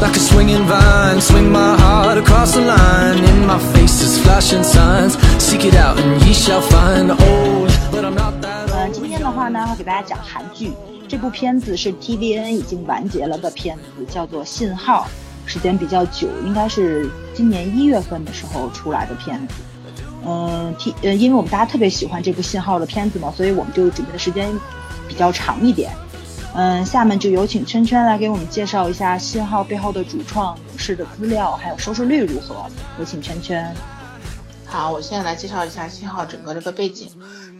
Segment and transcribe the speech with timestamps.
[0.00, 1.20] Like a swinging vine.
[1.20, 3.18] Swing my heart across the line.
[3.22, 5.16] In my face is flashing signs.
[5.38, 7.10] Seek it out and ye shall find.
[7.10, 8.92] Old, but I'm not that，old.
[8.92, 10.72] 今天的话呢，给大家讲韩剧。
[11.06, 15.08] 这部片子是 TVN 已经完结了的片子，叫做《信号》，
[15.50, 19.54] 时间比较久，应该是今年一月份的时候出来的片子。
[20.24, 24.48] 嗯，T 呃，因为我们大家特别喜欢这部《信号》的片子嘛，所以我们就准备的时间
[25.08, 25.90] 比较长一点。
[26.54, 32.66] 嗯，下面就有请圈圈来给我们介绍一下《信号》背后的主创、影视的资料，还有收视率如何。
[32.98, 33.72] 有请圈圈。
[34.66, 37.08] 好，我现在来介绍一下《信号》整个这个背景。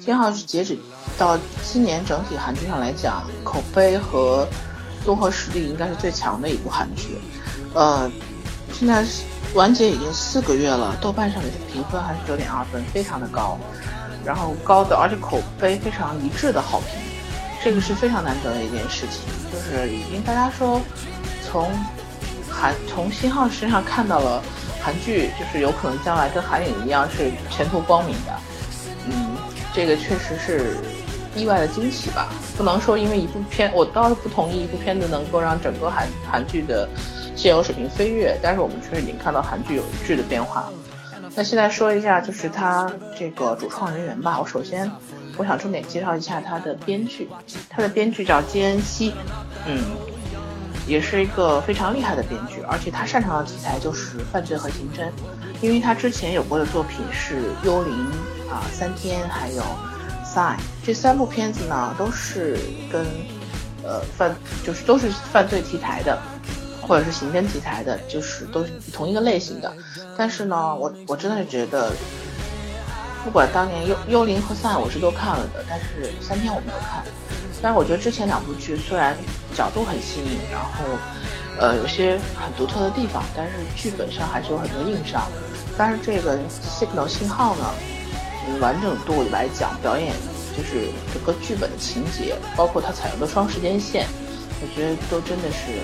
[0.04, 0.78] 《信号》是截止
[1.18, 4.46] 到今年整体韩剧上来讲，口碑和
[5.04, 7.18] 综合实力应该是最强的一部韩剧。
[7.74, 8.10] 呃，
[8.72, 9.04] 现在
[9.54, 13.58] 完结已经四个月了，豆瓣上的评分还是九点二分，非常的高，
[14.24, 16.88] 然后高的而且口碑非常一致的好评，
[17.62, 19.22] 这个是非常难得的一件事情。
[19.52, 20.80] 就是已经大家说
[21.42, 21.70] 从
[22.48, 24.42] 韩从新号身上看到了
[24.80, 28.32] 韩剧，就是有可能将来跟韩影一样是前途光明的。
[29.06, 29.36] 嗯，
[29.74, 30.76] 这个确实是
[31.34, 32.28] 意外的惊喜吧。
[32.56, 36.88] 不能说因为一部片，我倒是不同意一部片子能够让整个韩韩剧的
[37.34, 40.68] 现有水平飞跃，但是我们确实已经看到韩剧有质的变化。
[41.34, 44.38] 那现在说一下，就是他这个主创人员吧。
[44.40, 44.90] 我首先
[45.36, 47.28] 我想重点介绍一下他的编剧，
[47.68, 49.12] 他的编剧叫金恩熙，
[49.66, 49.82] 嗯，
[50.86, 55.08] 也是一个非常厉害的编剧，而且他擅长的题材就是犯罪和刑侦，
[55.60, 57.92] 因为他之前有过的作品是《幽灵》
[58.50, 59.62] 啊、《三天》还有
[60.26, 62.58] 《Sign》这三部片子呢，都是
[62.90, 63.06] 跟
[63.82, 66.18] 呃犯就是都是犯罪题材的，
[66.82, 69.72] 或者是刑侦题材的，就是都是同一个类型的。
[70.16, 71.92] 但是呢，我我真的是觉得，
[73.24, 77.04] 不管当年《幽幽灵》和《Sign》我是都看了的，但是《三天》我没有看。
[77.62, 79.14] 但是我觉得之前两部剧虽然
[79.54, 80.84] 角度很新颖，然后
[81.58, 85.22] 呃有些很独特的地方，但是剧本上还是有很多硬伤。
[85.76, 87.74] 但是这个 Signal 信号呢，
[88.48, 90.14] 嗯，完整度来讲，表演
[90.56, 94.06] 就是整个剧本的情节，包括它采用的双时间线，
[94.62, 95.80] 我觉得都真的是，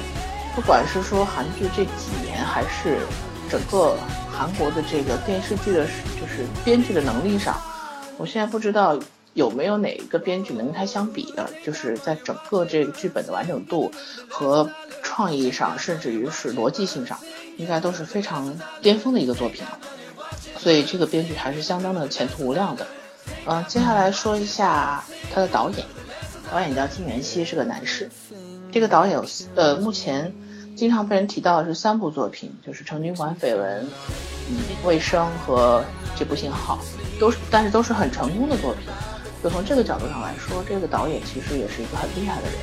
[0.54, 3.00] 不管是说韩剧这几年，还是
[3.50, 3.96] 整个
[4.30, 5.86] 韩国的这个电视剧的，
[6.20, 7.60] 就是编剧的能力上，
[8.18, 8.98] 我现在不知道
[9.34, 13.90] 有没有哪一个编剧能跟他相比的，就是在整个这个剧本的完整度
[14.28, 14.70] 和
[15.02, 17.18] 创意上，甚至于是逻辑性上，
[17.56, 19.78] 应该都是非常巅峰的一个作品了。
[20.58, 22.86] 所以这个编剧还是相当的前途无量的。
[23.46, 25.86] 嗯、接下来说一下他的导演，
[26.50, 28.10] 导演叫金元熙，是个男士。
[28.72, 29.20] 这个导演
[29.54, 30.32] 呃，目前
[30.76, 33.82] 经常被人提到的是三部作品，就是《成军馆绯闻》、
[34.50, 35.82] 嗯，《卫生》和
[36.14, 36.78] 这部《信号》，
[37.18, 38.82] 都是但是都是很成功的作品。
[39.42, 42.54] 就从这个角度上来说，这个导演其实也是一个很厉害的人，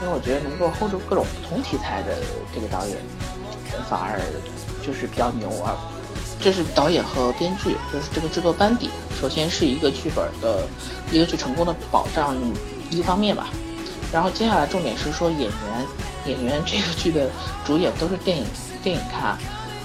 [0.00, 2.14] 因为我觉得能够 hold 住各种不同题材的
[2.54, 2.96] 这个导演，
[3.90, 4.20] 反而
[4.86, 5.74] 就是比较牛啊。
[6.40, 8.88] 这是导演和编剧，就是这个制作班底。
[9.20, 10.64] 首先是一个剧本的
[11.10, 12.36] 一个剧成功的保障
[12.88, 13.48] 一个方面吧，
[14.12, 15.86] 然后接下来重点是说演员，
[16.28, 17.28] 演员这个剧的
[17.64, 18.44] 主演都是电影
[18.82, 19.38] 电影咖，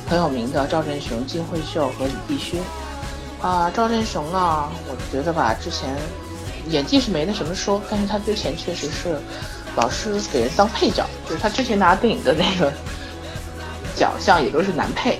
[0.07, 2.61] 很有名的赵振雄、金惠秀和李碧勋。
[3.41, 5.97] 啊，赵振雄呢，我觉得吧，之前
[6.69, 9.19] 演技是没那什么说，但是他之前确实是
[9.75, 12.71] 老是给人当配角，就是他之前拿电影的那个
[13.95, 15.19] 奖项也都是男配，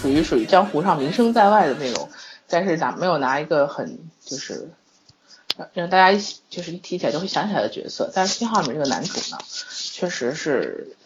[0.00, 2.08] 属于属于江湖上名声在外的那种，
[2.48, 4.70] 但是咱没有拿一个很就是
[5.74, 8.10] 让大家一起就是一提起来都会想起来的角色。
[8.14, 9.38] 但是《信号》里面这个男主呢，
[9.98, 10.96] 确实是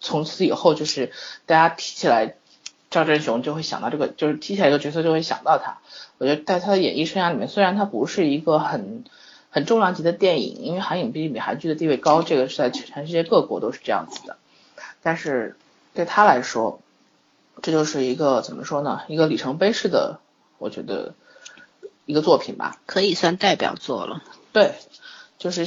[0.00, 1.10] 从此以后就是
[1.46, 2.34] 大家提起来
[2.90, 5.78] 赵振雄就会想到这个，就是提起来一个角色就会想到他。
[6.18, 9.04] 我觉得在他的演艺生涯里面，虽然他不是一个很
[9.48, 14.36] 很重量级的电影，因为韩影毕竟比韩剧的地位高，这个是在全世界各国都是这样子的，
[15.02, 15.56] 但是
[15.94, 16.82] 对他来说，
[17.62, 19.00] 这就是一个怎么说呢？
[19.08, 20.18] 一个里程碑式的，
[20.58, 21.14] 我觉得
[22.04, 22.78] 一个作品吧。
[22.84, 24.22] 可以算代表作了。
[24.52, 24.74] 对，
[25.38, 25.66] 就是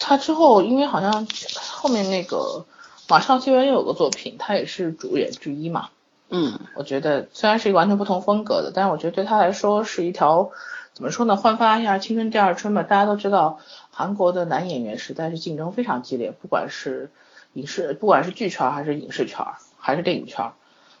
[0.00, 1.28] 他之后，因为好像
[1.60, 2.64] 后面那个
[3.08, 5.90] 马上新闻又有个作品，他也是主演之一嘛。
[6.30, 10.50] 嗯，我觉得虽然是一个完全不同风格的，但是我觉得对他来说是一条
[10.92, 12.82] 怎么说呢，焕发一下青春第二春吧。
[12.82, 13.58] 大家都知道，
[13.90, 17.10] 韩国的男演员实在是竞争非常激烈，不管是
[17.52, 19.44] 影视，不管是剧圈还是影视圈，
[19.78, 20.52] 还是电影圈，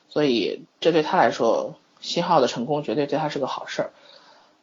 [0.08, 3.90] 所以这对他来说，信号的成功绝对对他是个好事儿。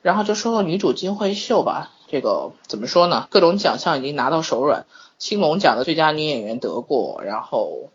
[0.02, 3.28] 然后就说说女主金惠秀吧，这个怎么说呢？
[3.30, 4.86] 各种奖项已经拿到手软，
[5.18, 7.90] 青龙奖的最佳女演员得过，然后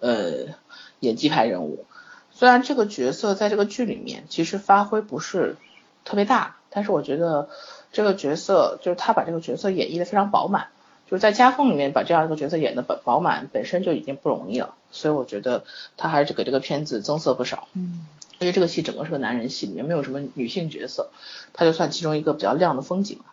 [0.00, 0.54] 呃，
[1.00, 1.84] 演技派人物。
[2.32, 5.56] 虽然这个角色在这个剧里面其实发挥不是
[6.04, 7.48] 特别大，但是我觉得
[7.92, 10.68] 这个角色就是他把这个角色演绎的非常饱满，
[11.10, 15.64] 就是在夹缝里面把这样一个角色演的饱饱满本身就已经不容易了，所以我觉得
[15.96, 17.68] 他还是给这个片子增色不少。
[17.72, 18.06] 嗯，
[18.38, 21.08] 因为这个戏整个是个男人戏，里面没有什么女性角色，
[21.54, 23.24] 他就算其中一个比较亮的风景了。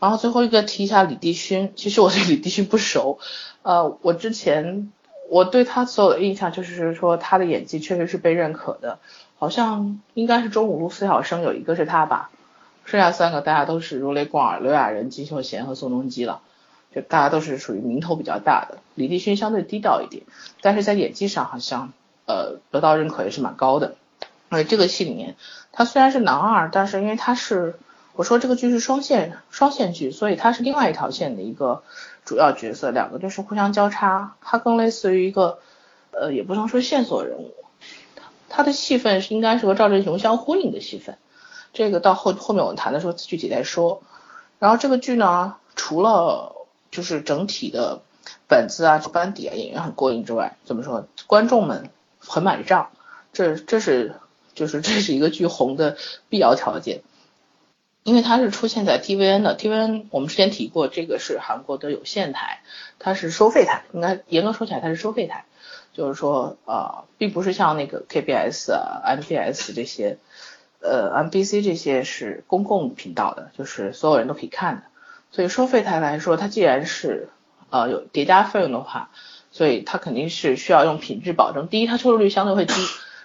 [0.00, 3.18] 然后最后一个提一下李帝勋，其实我对李帝勋不熟，
[3.62, 4.92] 呃，我之前。
[5.30, 8.98] 我对他所有的印象就是说他的演技确实是被认可的，
[9.38, 12.30] 好像应该是中五路四小生有一个是他吧，
[12.84, 16.42] 剩下三个大家都是如雷贯耳，刘亚仁、金秀贤和宋仲基了，
[16.94, 18.78] 就大家都是属于名头比较大的。
[18.94, 20.24] 李帝勋相对低调一点，
[20.60, 21.94] 但是在演技上好像
[22.26, 23.96] 呃得到认可也是蛮高的。
[24.50, 25.36] 而且这个戏里面
[25.72, 27.76] 他虽然是男二，但是因为他是
[28.14, 31.82] 我说这个剧是双线双线剧，所以他是另外一条线的一个。
[32.26, 35.58] 主要角色两个就是互相交叉，他更类似于一个，
[36.10, 37.52] 呃，也不能说线索人物，
[38.48, 41.18] 他的戏份是应该是和赵振雄相呼应的戏份，
[41.74, 44.02] 这个到后后面我们谈的时候具体再说。
[44.58, 46.56] 然后这个剧呢，除了
[46.90, 48.00] 就是整体的
[48.48, 51.90] 本子啊、班底啊、演员很过硬之外，怎么说，观众们
[52.20, 52.88] 很买账，
[53.34, 54.14] 这这是
[54.54, 55.98] 就是这是一个剧红的
[56.30, 57.02] 必要条件。
[58.04, 62.60] 因为它是出现在 TVN 的，TVN 我们之前提过，这个是韩国的有线台，
[62.98, 65.46] 它是收费台，应该严格说起来它是收费台，
[65.94, 70.18] 就是说呃，并不是像那个 KBS 啊、MBS 这些，
[70.80, 74.82] 呃，MBC 这些是公共频道的，就是所有人都可以看的。
[75.32, 77.30] 所以收费台来说，它既然是
[77.70, 79.08] 呃有叠加费用的话，
[79.50, 81.68] 所以它肯定是需要用品质保证。
[81.68, 82.74] 第一，它收视率相对会低，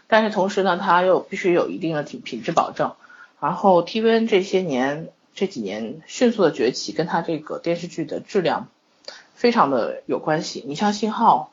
[0.07, 2.93] 但是同时呢，它又必须有一定的品品质保证。
[3.39, 8.67] 然后 TVN 这些年这几年迅速的崛起，跟它这个电视剧的质量
[9.35, 10.63] 非常的有关系。
[10.67, 11.51] 你像信号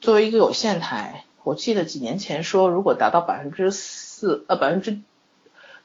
[0.00, 4.98] 作为一个有线台，我记得几年前说，如果达到百分之四呃百分之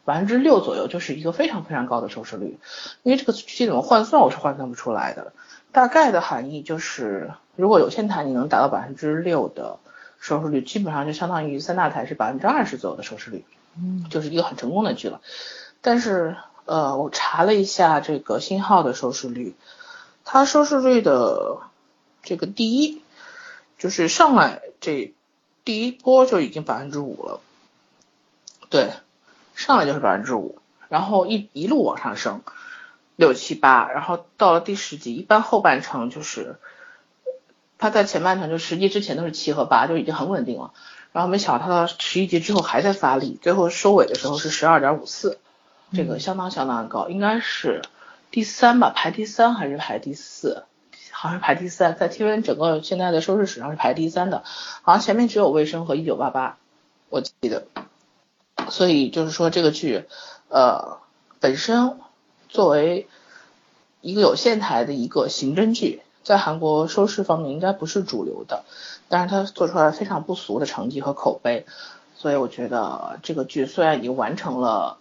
[0.03, 2.57] 百分之六左右，就是一个非常非常高的收视率。
[3.03, 5.33] 因为这个具体怎么换算，我是换算不出来的。
[5.71, 9.79] 大概的含义就是，如果有线台你能达到百分之六的
[10.19, 13.45] 收视率，基本上就相当于三大台是百分之二十左右的收视率。
[14.09, 15.21] 就是一个很成功的剧了，
[15.81, 19.55] 但是呃，我查了一下这个信号的收视率，
[20.25, 21.59] 它收视率的
[22.23, 23.01] 这个第一，
[23.77, 25.13] 就是上来这
[25.63, 27.39] 第一波就已经百分之五了，
[28.69, 28.91] 对，
[29.55, 30.59] 上来就是百分之五，
[30.89, 32.41] 然后一一路往上升，
[33.15, 36.57] 六七八，然后到了第十集，一般后半程就是，
[37.77, 40.73] 它在前半程就十集之前都是七和八，就已经很稳定了。
[41.17, 45.39] 然后没想到他到十一集之后还在发力，最后收尾的时候是十二点五四，
[45.91, 47.81] 这个相当相当高，应该是
[48.29, 50.65] 第三吧，排第三还是排第四？
[51.09, 54.43] 好像排第三，在 TVN 整个现在的收视史上是排第三的，
[54.83, 56.49] 好像前面只有《卫生》和《一九八八》，
[57.09, 57.65] 我记得。
[58.69, 60.05] 所以就是说这个剧，
[60.49, 60.99] 呃，
[61.39, 61.97] 本身
[62.47, 63.07] 作为
[64.01, 68.65] 一个有线台的一个刑侦剧，在韩国收视方面应该不是主流的。
[69.07, 71.65] 但是他做出来非常不俗的成绩和口碑，
[72.17, 74.97] 所以我觉得这个剧虽然已经完成了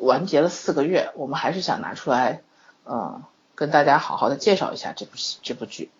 [0.00, 2.40] 完结了四个月，我们还是想拿出来，
[2.86, 3.22] 嗯，
[3.54, 5.90] 跟大家好好的介绍一下这部戏这部剧。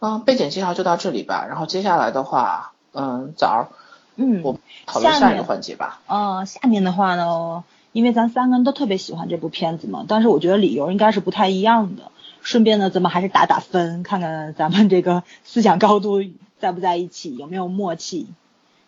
[0.00, 1.46] 嗯，背景介绍就到这里吧。
[1.48, 3.68] 然后接下来的话，嗯，早儿，
[4.16, 6.02] 嗯，我讨论下一个环节吧。
[6.08, 12.10] 嗯，下面的话呢，因为咱三个人都特别喜欢这部片子嘛，但是我觉得理由应该是不太一样的。
[12.42, 16.22] 顺便呢，咱们还是打打分，看看咱们这个思想高度。
[16.58, 18.28] 在不在一起，有没有默契？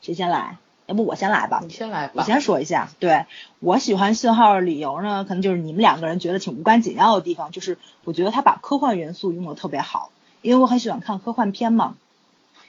[0.00, 0.58] 谁先来？
[0.86, 1.58] 要不我先来吧。
[1.60, 2.12] 你先来吧。
[2.18, 3.26] 我先说一下，对
[3.58, 11.96] 我喜欢信号的理由呢，可能就是你们两个人觉得挺无关紧要的地方，就是我觉得他把科幻元素用的特别好，因为我很喜欢看科幻片嘛。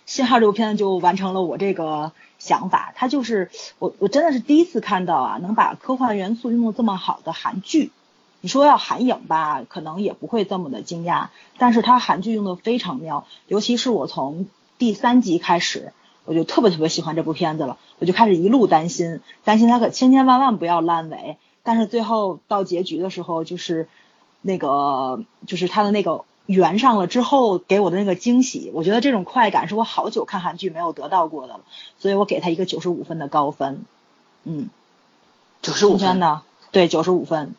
[0.08, 7.92] 信号这部片子就完成了我这个想法，它就是我我真的是第一次看到啊，能把科幻元素用的这么好的韩剧。
[8.46, 14.46] 你说要韩影吧，可能也不会这么的惊讶，但是它韩剧用的非常妙，尤其是我从。
[14.78, 15.94] 第三集开始，
[16.26, 21.38] 我就特别特别喜欢这部片子了，我就开始一路担心，担心它可千千万万不要烂尾。
[21.64, 23.88] 但是最后到结局的时候，就是
[24.44, 31.62] 那个就是它的那个圆上了之后给我的那个惊喜，我觉得这种快感是我好久看韩剧没有得到过的了，
[31.98, 33.86] 所以我给他一个九十五分的高分。
[34.44, 34.70] 嗯，
[35.64, 36.44] 九十五分呢？
[36.72, 37.56] 对，九十五分。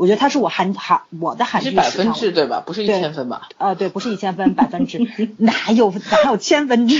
[0.00, 2.62] 我觉得他是我韩韩我的韩剧是百分制对吧？
[2.64, 3.50] 不是一千分吧？
[3.58, 4.98] 呃，对，不是一千分，百分制，
[5.36, 6.96] 哪有哪有千分制？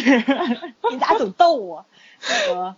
[0.92, 1.86] 你俩总逗我。
[2.28, 2.74] 那个，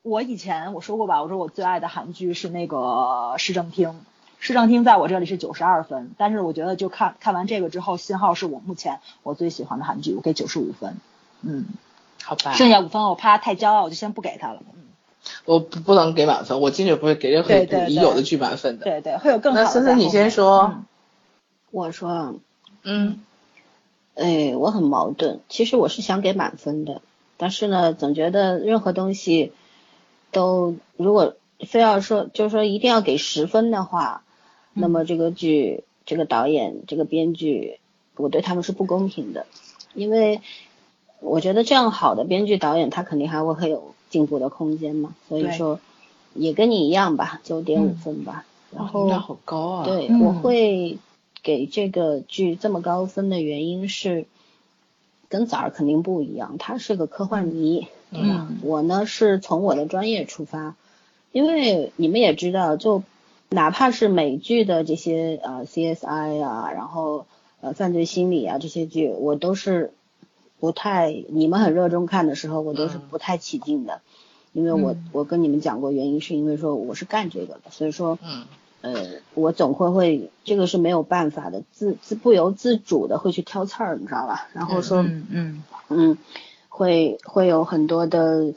[0.00, 2.78] 我以前我说过吧，我说我最爱的韩剧是那个
[3.36, 3.88] 《市政厅》，
[4.38, 10.96] 《市政厅》在我这里是九十二分，但是我觉得就看看完这个之后，《信号》是我目前我最喜欢的韩剧，我给九十五分。
[11.42, 11.66] 嗯，
[12.24, 12.54] 好吧。
[12.54, 14.62] 剩下五分我怕他太骄傲，我就先不给他了。
[15.24, 15.30] 嗯。
[15.44, 18.84] 我不不能给满分，我坚决不会给任何一部已有的剧满分的。
[18.84, 19.64] 对对，会有更好的。
[19.64, 20.82] 那森森你先说。
[21.70, 22.34] 我说，
[22.82, 23.20] 嗯，
[24.14, 25.40] 哎，我很矛盾。
[25.48, 27.00] 其实我是想给满分的，
[27.38, 29.52] 但是呢，总觉得任何东西
[30.32, 31.34] 都如果
[31.66, 34.22] 非要说，就是说一定要给十分的话，
[34.74, 37.80] 那么这个剧、这个导演、这个编剧，
[38.16, 39.46] 我对他们是不公平的，
[39.94, 40.42] 因为
[41.20, 43.94] 我觉得这样好的编剧导演，他肯定还会会有。
[44.12, 45.80] 进步的空间嘛，所以说
[46.34, 48.44] 也跟你一样吧，九点五分吧。
[48.70, 49.84] 然后好高啊！
[49.84, 50.98] 对，我会
[51.42, 54.26] 给这个剧这么高分的原因是
[55.30, 58.48] 跟崽儿肯定不一样，他是个科幻迷，对吧？
[58.62, 60.76] 我呢是从我的专业出发，
[61.32, 63.02] 因为你们也知道，就
[63.48, 67.24] 哪怕是美剧的这些呃 CSI 啊，然后
[67.62, 69.94] 呃犯罪心理啊这些剧，我都是。
[70.62, 74.00] 不太，你们很热衷看的时候，我都是不太起劲的，
[74.52, 78.46] 因为我我跟你们讲过原因，是因为说我是干这个的，所以说，嗯，
[78.82, 78.94] 呃，
[79.34, 84.46] 我总会会这个是没有办法的，自自不由自主的会去挑刺儿，你知道吧？
[84.52, 86.18] 然后说，嗯嗯嗯，
[86.68, 88.54] 会会有很多的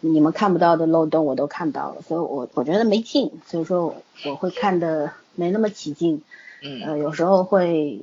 [0.00, 3.94] 你们看不到的漏洞，我都看到了，所以我我觉得没劲，所以说
[4.24, 6.22] 我会看的没那么起劲，
[6.62, 8.00] 嗯，呃，有时候会。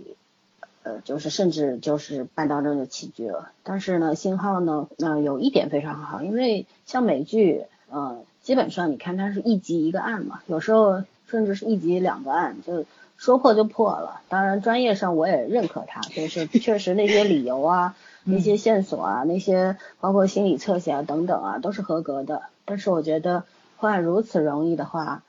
[0.90, 3.52] 呃，就是甚至就是半当中就弃剧了。
[3.64, 12.86] 但是呢，信号呢，呃，有一点非常好，因为像美剧，呃，基本上你看它是一集一个案嘛，有时候甚至是一集两个案，就
[13.18, 14.22] 说破就破了。
[14.30, 22.44] 当然，专业上我也认可它，就是 确实那些理由啊、那些线索啊、那些包括心理测写啊等等啊，都是合格的。
[22.66, 23.44] 但是我觉得
[23.78, 25.22] 换如此容易的话，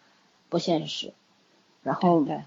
[0.49, 1.13] 不现实。
[1.83, 2.23] 然后。
[2.23, 2.41] 对。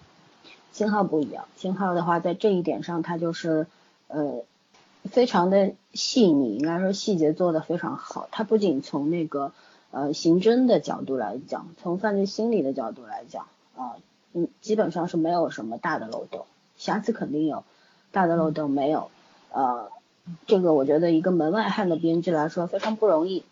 [0.73, 3.67] 信号不一样，信号的话，在这一点上，它就是
[4.07, 4.41] 呃
[5.03, 8.27] 非常的细腻，应该说细节做的非常好。
[8.31, 9.51] 它不仅从那个
[9.91, 13.45] 呃刑侦的角度来讲，从犯罪心理的角度来讲
[13.77, 13.97] 啊，
[14.33, 17.63] 嗯，基本上是没有什么大的漏洞，瑕疵肯定有，
[18.11, 19.11] 大的漏洞没有。
[19.51, 19.91] 呃，
[20.47, 23.43] 这个我觉得一个门外汉的编剧来说非常不容易，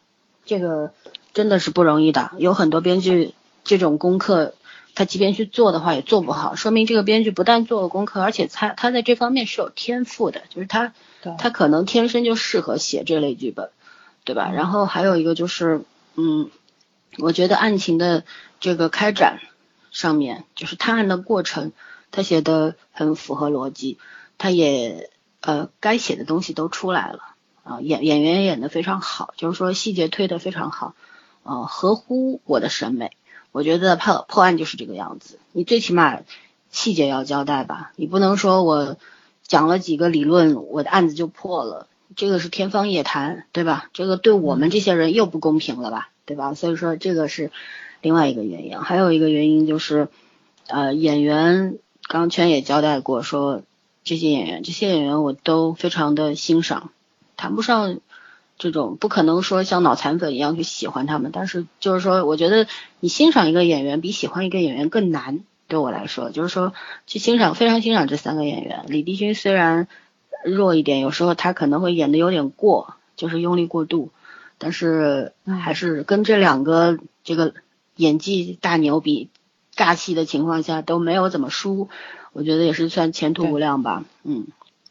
[0.43, 0.91] 这个
[1.35, 4.55] 真的是不容易的，有很多编剧这种功课。
[4.93, 10.93] 他即便去做的话，也做不好，说明这个编剧不但做了功课，而且他他在这方面是有天赋的，就是他
[11.38, 13.69] 他可能天生就适合写这类剧本，
[14.25, 14.51] 对吧？
[14.53, 15.83] 然后还有一个就是，
[16.15, 16.50] 嗯，
[17.17, 18.25] 我觉得案情的
[18.60, 19.39] 这个开展
[19.91, 21.71] 上面，就是探案的过程，
[22.12, 23.98] 他写的很符合逻辑，
[24.38, 27.19] 他也呃该写的东西都出来了
[27.63, 30.95] 啊，演演员演的非常好，就是说细节推的非常好，
[31.43, 33.12] 呃，合乎我的审美。
[33.51, 36.20] 我觉得破破案就是这个样子，你最起码
[36.72, 38.98] 细节要交代吧，你不能说我
[39.46, 43.89] 讲了几个理论，我的案子就破了，这个是天方夜谭，对吧？
[43.91, 46.53] 这个对我们这些人又不公平了吧，对吧？
[46.53, 47.51] 所以说这个是
[48.01, 50.08] 另外一个原因，还有一个原因就是，
[50.67, 51.77] 呃，演员
[52.08, 53.63] 刚圈也交代过，说
[54.05, 56.91] 这些演员，这些演员我都非常的欣赏，
[57.36, 58.00] 谈不上。
[58.62, 62.68] 这种不可能说像脑残粉一样去喜欢他们，但是就是说，我觉得
[63.00, 65.39] 你欣赏一个演员比喜欢一个演员更难。
[65.68, 66.72] 对我来说，就是说
[67.08, 68.84] 去欣赏，非常欣赏这三个演员。
[68.86, 69.88] 李帝勋虽然
[70.46, 74.12] 弱一点，有时候他可能会演的有点过，就是用力过度，
[74.60, 77.56] 但是还是跟这两个这个
[77.96, 79.30] 演技大牛比，
[79.75, 81.89] 尬戏的情况下都没有怎么输，
[82.32, 84.06] 我觉得也是算前途无量吧。
[84.24, 84.46] 嗯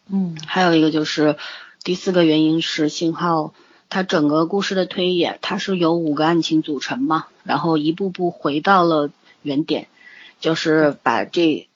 [0.09, 1.37] 嗯，还有一个就是。
[1.83, 3.55] 第四个原因是信号，
[3.89, 9.11] 它整个故事的推演，它是由五个案情组成嘛，然后一步步回到了
[9.43, 9.89] 原点，
[10.41, 11.69] 就是把这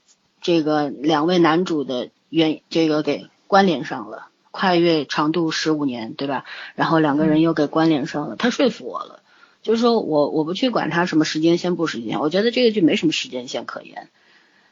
[0.43, 6.45] 这个两位男主的原这个给关联上了，跨越长度十五年，对吧？
[6.75, 9.23] 然后两个人又给关联上了，他说服我了，
[9.63, 14.11] 就是说我我不去管他什么时间线不时间线，我觉得这个剧没什么时间线可言。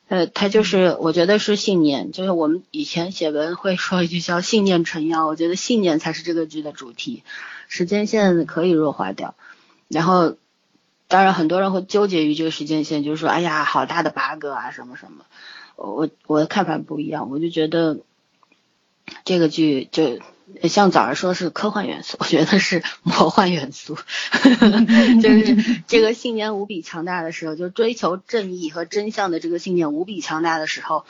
[0.08, 7.22] 呃，他就是我觉得是信念，就是我们以前写文会说一句叫信念成妖，我觉得信念才是这个剧的主题，
[7.66, 9.34] 时间线可以弱化掉。
[9.88, 10.36] 然后
[11.08, 15.24] 当然很多人会纠结于这个时间线，就是说，哎呀，好大的 bug 啊，什么什么。
[15.76, 17.98] 我我的看法不一样，我就觉得
[19.24, 20.20] 这个剧就
[20.64, 23.96] 像早上说是科幻元素，我觉得是魔幻元素，
[25.22, 31.04] 就是 这个信念无比强大的时候，就追求正义和真相的这个信念无比强大的时候，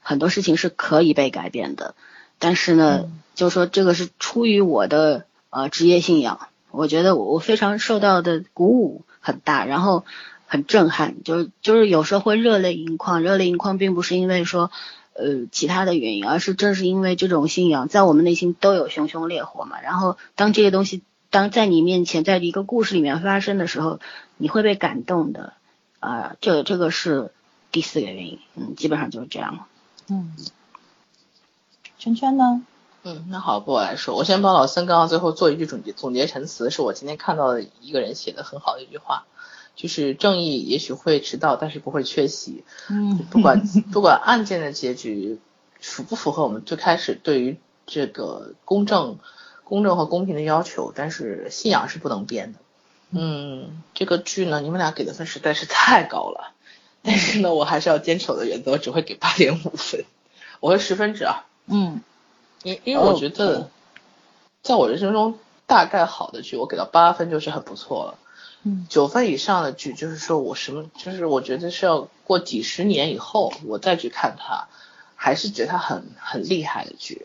[0.00, 1.94] 很多事情是可以被改变的。
[2.38, 10.04] 但是呢，就说这个是出于我的呃职业信仰，我觉得我非常受到的鼓舞很大，然后。
[10.48, 14.70] 很震撼，就是就是有时候会热泪盈眶，热泪盈眶并不是因为说
[15.18, 19.80] 呃其他的原因，而是正是因为这种信仰在我们内心都有熊熊烈火嘛。
[19.80, 24.00] 然后当这些东西当在你面前，在一个故事里面发生的时候，
[24.36, 25.54] 你会被感动的
[26.00, 26.36] 啊。
[26.40, 27.32] 这这个是
[27.72, 29.66] 第四个原因，嗯，基本上就是这样了。
[30.08, 30.34] 嗯，
[31.98, 32.62] 圈圈呢？
[33.02, 39.24] 嗯，那好，不我来说，我先帮老森刚刚最后做一句总结总结陈词，是我今天看到的一个人写的很好的一句话。
[39.76, 42.64] 就是正义也许会迟到，但是不会缺席。
[42.90, 45.38] 嗯， 不管不管案件的结局
[45.80, 49.18] 符不符合我们最开始对于这个公正、
[49.62, 52.58] 公正和公平的要求，但是信仰是不能变的。
[53.10, 56.52] 嗯，这个剧呢，你们俩给的分实在是太高了。
[57.02, 60.04] 但是呢，我还是要坚守的原则，我只会给八点五分，
[60.58, 61.46] 我会十分制啊。
[61.66, 62.00] 嗯，
[62.64, 63.70] 因因为我觉得，
[64.62, 68.18] 在我人生中大概好的剧，我给到八分就是很不错了。
[68.88, 74.66] 九分以上的剧，就是说我什么，就是我觉得是要过几十年以后我再去看它，
[75.14, 77.24] 还是觉得它很很厉害的剧。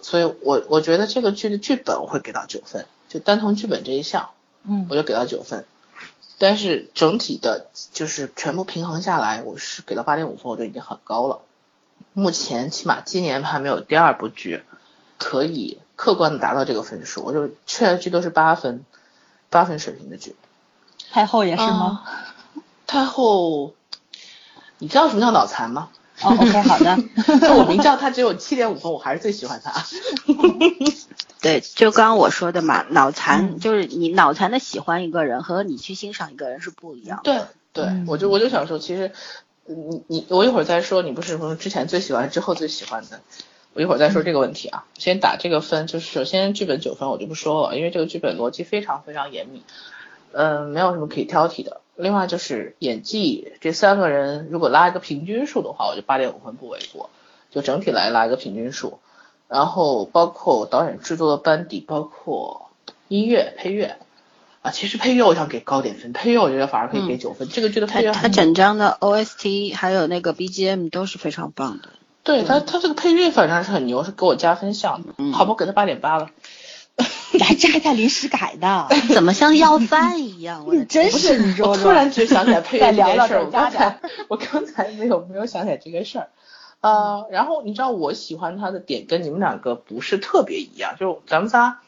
[0.00, 4.30] 所以我我觉得这个剧的剧本我会给到九分，就单从剧本这一项，
[4.64, 5.64] 嗯，我就给到九分。
[6.36, 11.40] 但是整体的，就是全部平衡下来，我是给到八点五分，我就已经很高了。
[12.12, 14.62] 目前起码今年还没有第二部剧
[15.16, 18.84] 可以客观的达到这个分数，我就确的剧都是八分。
[19.54, 20.34] 八分水平的剧，
[21.12, 22.02] 太后也是吗？
[22.88, 23.72] 太后，
[24.78, 25.90] 你知道什么叫脑残吗？
[26.22, 26.98] 哦，OK，好的。
[27.54, 29.72] 我明知道他只有七点五分，我还是最喜欢他。
[31.40, 37.48] 对，就刚刚我说的嘛，脑残就是你脑残的喜欢一个人和你去欣赏一个人是不一样的。
[37.72, 39.12] 对对，我就我就想说，其实
[39.66, 43.20] 你你我一会儿再说，你不是说之前最喜欢之后最喜欢的。
[43.74, 49.62] 我一会儿再说这个问题啊，先打这个分，就是首先剧本九分我就不说了，因为这个剧本逻辑非常非常严密，
[50.32, 51.80] 嗯，没有什么可以挑剔的。
[51.96, 57.10] 另外就是演技，这三个人如果拉一个平均数的话，我就八点五分不为过，
[57.50, 58.98] 就整体来拉一个平均数。
[59.48, 62.70] 然后包括导演制作的班底，包括
[63.08, 63.96] 音乐配乐
[64.62, 67.48] 啊，其实配乐我想给高点分，配乐我觉得反而可以给九分。
[67.48, 71.90] 这个剧的配乐，它整张的 OST 还有那个 BGM 都是非常棒的。
[72.24, 75.12] 对他，他这个配乐反正是很牛，是给我加分项的。
[75.32, 76.30] 好吧，我给他八点八了。
[77.38, 80.64] 呀，这还在临时改的， 怎么像要饭一样？
[80.72, 83.44] 你真是，你我突然就想起来配乐这件事儿。
[83.44, 86.28] 我刚才我刚才没有没有想起来这个事儿。
[86.80, 91.80] 呃，然后你知道我喜欢他的点跟你们两个不是特别一样，就咱们仨，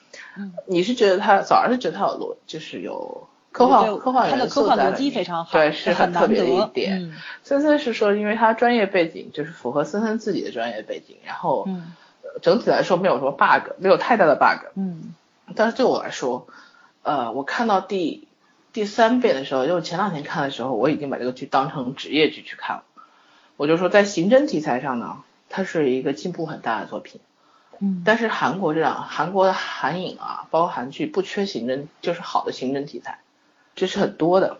[0.67, 3.29] 你是觉得他早上是觉得他有逻，就是有。
[3.57, 7.11] 科幻科幻元素在非常好，对，是很特别的一点。
[7.43, 11.67] 森森是说，因为他专业背景就是符合森森自己的专业背景，然后
[12.43, 14.67] 整体来说没有什么 bug，没有太大的 bug。
[14.75, 15.15] 嗯，
[15.55, 16.47] 但是对我来说，
[17.03, 18.29] 呃，我看到第
[18.75, 22.83] 第三遍的时候，因为前两天看的时候，我已经把这个剧当成职业剧去看了。
[23.57, 27.23] 我就说，在刑侦题材上呢，它是一个进步很大的作品。
[27.79, 33.19] 嗯，但是韩国这样，韩国的韩影啊，包括韩剧不缺刑侦，就是好的刑侦题材。
[33.77, 34.59] 这是很多的，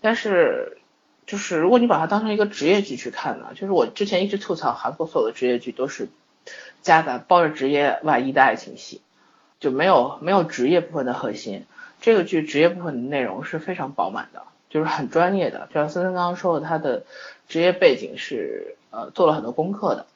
[0.00, 0.78] 但是
[1.26, 6.08] 就是如果你把它当成一个职业剧去看呢，就是我之前一直吐槽韩国所有的职业剧都是
[6.82, 9.00] 夹杂抱着职业外衣的爱情戏，
[9.58, 11.66] 就没有没有职业部分的核心。
[12.00, 15.66] 这个剧职业部分的内容是非常饱满的，就是很专业的。
[15.68, 17.02] 就像森森刚刚说的，他的
[17.48, 20.06] 职业背景是呃做了很多功课的，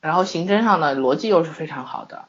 [0.00, 2.24] 然后刑侦上呢逻辑又是非常好的，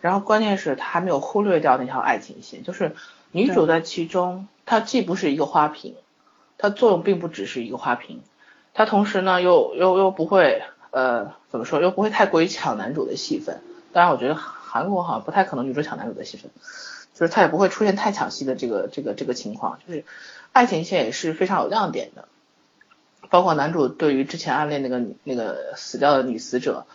[0.00, 2.94] 然后关键是他还没有忽略掉那条爱情线，就是。
[3.36, 5.94] 女主在其中，她既不是一个花瓶，
[6.56, 8.22] 她作用并不只是一个花瓶，
[8.72, 13.60] 她同时呢又又又不会呃怎么说，又不会太过于抢男主的戏份。
[13.92, 16.50] 当然，我觉得韩国好像不太可能女主抢男主的戏份，
[17.12, 19.78] 就是她也不会出现太抢戏的这个这个这个情况。
[19.86, 20.06] 就是
[20.52, 22.28] 爱情线也是非常有亮点的，
[23.28, 26.86] 包括男主对于之前暗恋那个那个死掉的女死者，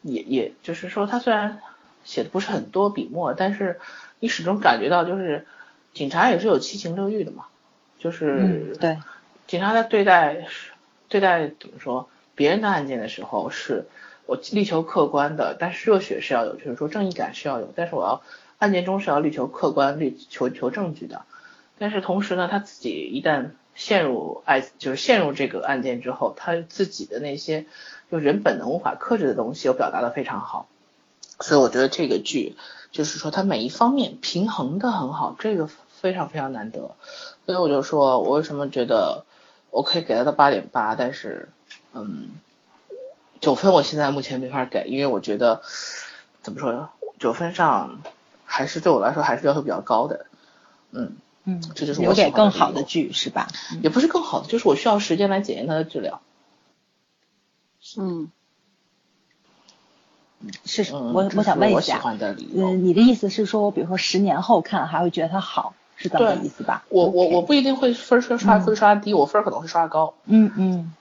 [0.00, 1.60] 也也就是说他虽然
[2.02, 3.78] 写的不是很多笔墨，但是。
[4.20, 5.46] 你始终感觉到，就是
[5.92, 7.46] 警察也是有七情六欲的嘛，
[7.98, 8.98] 就是对
[9.46, 10.46] 警察在对待
[11.08, 13.86] 对待怎么说别人的案件的时候，是
[14.26, 18.22] 我力求客观的，但是热血是要有，就是说正义感是要有，但是我要
[18.58, 21.22] 案件中是要力求客观、力求求证据的。
[21.78, 27.64] 但是同时呢，他自己一旦陷入爱，就是陷入这个案件之后，他自己的那些
[28.10, 30.68] 就人本能无法克制的东西，又表达的非常好。
[31.40, 32.56] 所以我觉得这个剧
[32.92, 36.94] 就是说，它每一方面平衡的很好，这个非常非常难得。
[37.46, 39.24] 所以我就说，我为什么觉得
[39.70, 41.48] 我可以给他到八点八，但是
[41.92, 42.30] 嗯，
[43.40, 45.62] 九分我现在目前没法给，因为我觉得
[46.42, 48.02] 怎么说呢，九分上
[48.44, 50.26] 还是对我来说还是要求比较高的。
[50.92, 51.16] 嗯。
[51.44, 53.48] 嗯，这就是留给更好的剧是吧？
[53.82, 56.20] 也不是更好的，就是我需要时间来检验它的质量。
[57.96, 58.30] 嗯，
[60.64, 62.00] 是，我我想问一下，
[62.54, 66.84] 嗯，你的意思是说，我比如说十年后看还会觉得它好，是这么意思吧？
[66.88, 70.14] 我我我不一定会分刷刷会刷低，我分可能会刷高。
[70.26, 70.92] 嗯嗯。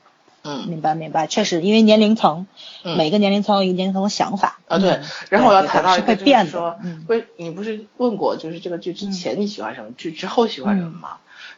[0.42, 2.48] 嗯，明白明白，确实，因为年龄层，
[2.96, 4.78] 每个年龄层有一个年龄层的想法啊。
[4.80, 6.78] 对，然后我要谈到一个就是说，
[7.10, 11.18] 会你不是问过，就是这个剧之前你喜欢什么，剧之后喜欢什么吗？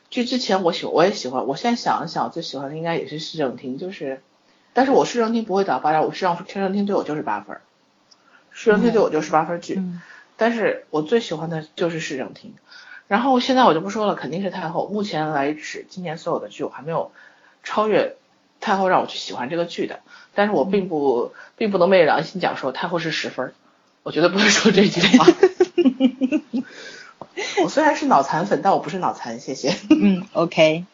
[0.09, 4.23] 剧之前我喜我也喜欢，我现在想一想，我最喜欢的应该也是市政厅，就是，
[4.73, 7.57] 但是我市政厅不会打八点，我市政市政厅对我就是八分，
[8.63, 9.81] 市政厅对我就十八分剧，
[10.37, 12.53] 但是我最喜欢的就是市政厅，
[13.07, 14.87] 然后现在我就不说了，肯定是太后。
[14.87, 17.11] 目前为止，今年所有的剧我还没有
[17.63, 18.15] 超越。
[18.63, 20.01] 太后让我去喜欢这个剧的，
[20.35, 23.55] 但是我并不并不能昧着良心讲说太后是十分，
[24.03, 25.25] 我绝对不会说这句话。
[27.63, 29.75] 我虽然是脑残粉，但我不是脑残，谢谢。
[29.89, 30.85] 嗯，OK。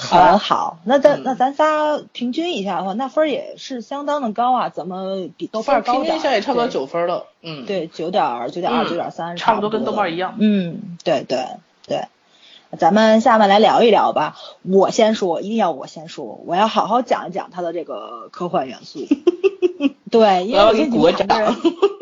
[0.00, 6.04] 很好，那咱那咱仨平均一下的话，那分也是相当的高啊，怎么比豆瓣高点？
[6.04, 7.26] 平均一下也差不多九分了。
[7.42, 10.36] 嗯，对，九点九点二九点三，差不多跟豆瓣一样。
[10.38, 11.44] 嗯，对对
[11.86, 12.04] 对。
[12.78, 14.36] 咱们下面来聊一聊吧。
[14.62, 19.00] 我先说，一定要我先说，我要好好讲一讲它的这个科幻元素。
[20.10, 21.56] 对，因为你们两个人，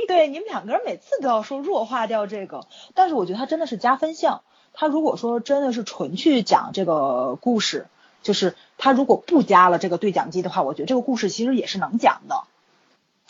[0.07, 2.61] 对你们两个人每次都要说弱化掉这个，
[2.95, 4.43] 但是我觉得它真的是加分项。
[4.73, 7.87] 它如果说真的是纯去讲这个故事，
[8.23, 12.45] 就是他如果不加了这个对讲机的话，我觉得这个故事其实也是能讲的。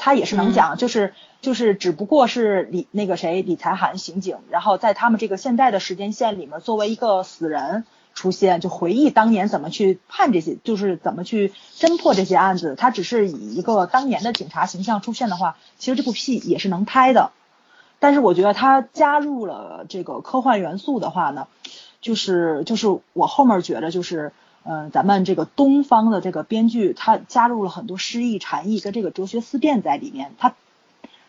[0.01, 12.77] 他也是能讲，就是就是只不过是李那个谁李才涵刑警，然后在他们这个现在的时间线里面，作为一个死人出现，就回忆当年怎么去判这些，就是怎么去侦破这些案子。
[12.77, 17.33] 他只是以一个当年的警察形象出现的话，其实这部戏也是能拍的。
[17.99, 21.47] 但是我觉得他加入了这个科幻元素的话呢，
[22.01, 24.33] 就是就是我后面觉得就是。
[24.71, 30.35] 嗯，咱们这个东方的这个编剧，他加入了很多诗意、禅意跟这个哲学思辨在里面。
[30.37, 30.57] 他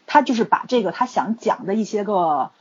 [0.07, 2.51] 他就是把这个他想讲的一些个，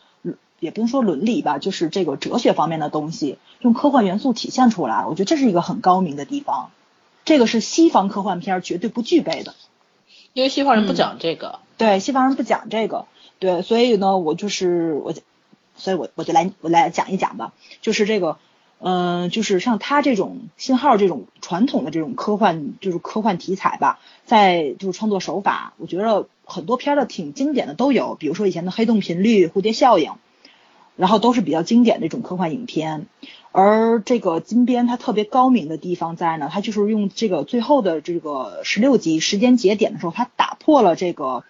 [0.61, 5.05] 也不用说伦理吧，就是这个哲学方面的东西，用科幻元素体现出来。
[5.07, 6.71] 我觉得这是一个很高明的地方。
[7.25, 9.57] 这个是西方科幻片绝对不具备的，
[10.33, 11.59] 因为西方人不讲这个。
[11.77, 13.07] 对，西方人不讲这个。
[13.38, 15.14] 对，所以呢，我就是我，
[15.77, 18.38] 所以我我就来我来讲一讲吧，就是这个。
[18.81, 30.12] 嗯，就是像他这种信号这种传统的这种科幻，就是科幻题材吧，在就是创作手法，我觉得很多片的挺经典的都有，比如说以前的黑洞频率、蝴蝶效应，
[30.94, 33.07] 然后都是比较经典的这种科幻影片。
[33.51, 41.42] 而这个金边它特别高明的地方在呢，它就是用这个最后的这个十六集时间节点的时候，它打破了这个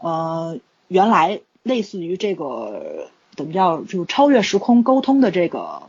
[0.00, 0.58] 呃
[0.94, 5.82] 原来类似于这个怎么叫就超越时空沟通的这个。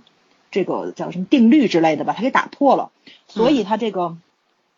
[0.51, 2.89] 这个叫什么定律之类的，把它给打破了，
[3.27, 4.15] 所以它这个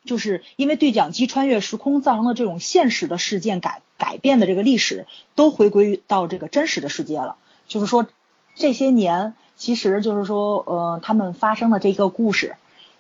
[0.06, 7.36] 就是因为对讲机穿越时空造成的这种现实的事件改改变的这个历史，都回归到这个真实的世界了。
[7.68, 8.08] 就是说
[8.56, 12.56] 这些年，其实就是说呃他们发生的这个故事，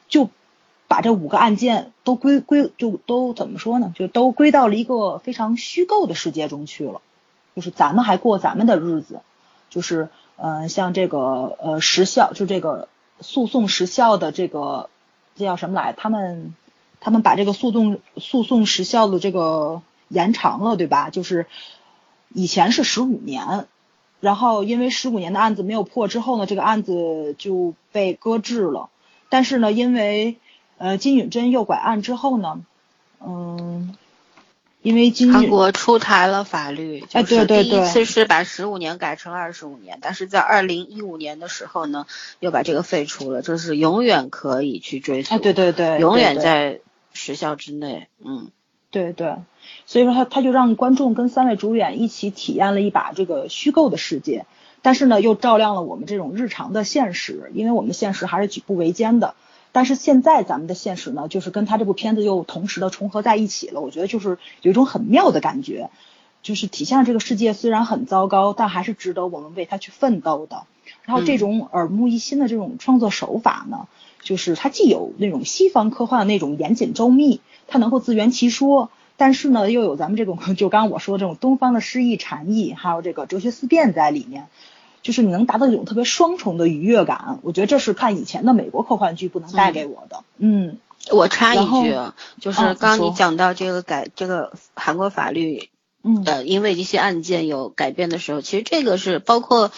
[0.07, 0.29] 就
[0.87, 3.91] 把这五个案件都归归就都怎么说呢？
[3.97, 7.01] 就都归到了一个非常虚构的世界中去了。
[7.57, 9.19] 就是咱们还过咱们的日子，
[9.69, 10.07] 就是。
[10.39, 12.89] 嗯，像这个呃时效，就这个
[13.21, 14.87] 诉讼时效的这个
[15.35, 15.93] 这叫什么来？
[15.93, 16.53] 他们
[16.99, 21.09] 他们把这个诉讼诉讼时效的这个延长了，对吧？
[21.09, 21.47] 就是
[22.29, 23.65] 以前是十五年，
[24.19, 28.89] 然后因为十五年的案子没有破之后呢，这个案子就被搁置了。
[29.29, 30.37] 但是呢，因为
[30.77, 32.61] 呃金允珍诱拐案之后呢，
[33.25, 33.95] 嗯。
[34.87, 42.05] 因为韩国出台了法律，就是第一次是把十五年改成二十五年，但是在二零一五年的时候呢，
[42.39, 46.79] 又把这个废除了，就是永远可以去追溯，对对对，永远在
[47.11, 48.47] 时效之内，嗯，
[48.89, 49.35] 对对，
[49.85, 54.45] 所以说他他就让观众跟三位主演一起体验了一把这个虚构的世界，
[54.81, 59.35] 但是呢又照亮了我们这种日常的现实，因为我们现实还是举步维艰的。
[59.71, 63.81] 但是现在咱们的现实呢，就是跟他这部片子又同时的重合在一起了。
[63.81, 65.89] 我觉得就是有一种很妙的感觉，
[66.41, 70.63] 就是体现了这个世界虽然很糟糕，但还是值得我们为他去奋斗的。
[71.03, 73.87] 然后这种耳目一新的这种创作手法呢，
[74.21, 84.47] 就是它既有那种西方科幻的那种严谨周密，它能够自圆其说，但是呢又有咱们这种就刚刚我说的这种东方的诗意禅意，还有这个哲学思辨在里面，
[85.07, 87.39] 就是你能达到一种特别双重的愉悦感。
[87.43, 90.19] 我觉得这是看以前的美国科幻剧不能带给我的。
[90.37, 90.79] 嗯，
[91.11, 91.95] 我插一句，
[92.41, 95.69] 就是啊刚刚你讲到这个改这个韩国法律
[96.03, 96.23] 嗯。
[96.25, 99.71] 呃，因为一些案件有改变的时候，其实这个是包括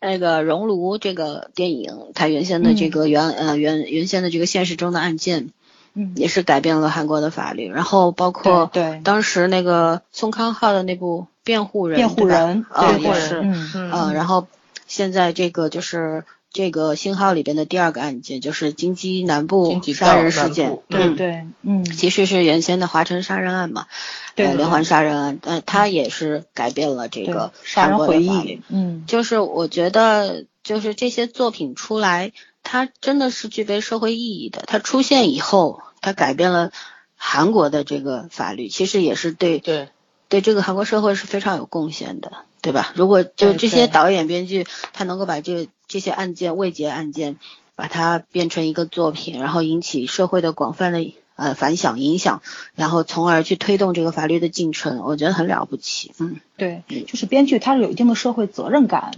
[0.00, 5.50] 那个《熔炉》这个电影，它原先的这个原、呃原原先的这个现实中的案件，
[5.94, 6.12] 嗯。
[6.16, 7.68] 也是改变了韩国的法律。
[7.68, 9.00] 然后包括对对。
[9.04, 13.70] 当时那个宋康昊的那部《辩护人》，辩护人啊、对也是，嗯。
[13.74, 14.48] 嗯呃，然后
[14.92, 16.24] 现在这个就是。
[16.54, 23.86] 这个信号里边的第二个案件就是京畿南部杀人事件，嗯，对对嗯其实是原先的华城杀人案嘛，
[24.34, 28.60] 对连环杀人案，但它也是改变了这个杀人回忆。
[28.68, 34.62] 嗯就是我觉得，就是这些作品出来，它真的是具备社会意义的。
[34.66, 36.70] 它出现以后，它改变了
[37.16, 39.88] 韩国的这个法律，其实也是对对，
[40.28, 42.92] 对这个韩国社会是非常有贡献的，对吧？
[42.94, 47.36] 如果就这些导演编剧，他能够把这这些案件未结案件，
[47.74, 52.40] 把它变成一个作品，然后引起社会的广泛的呃反响影响，
[52.76, 56.12] 然后从而去推动这个法律的进程，我觉得很了不起。
[56.18, 59.12] 嗯，对嗯，就是编剧他是有一定的社会责任感，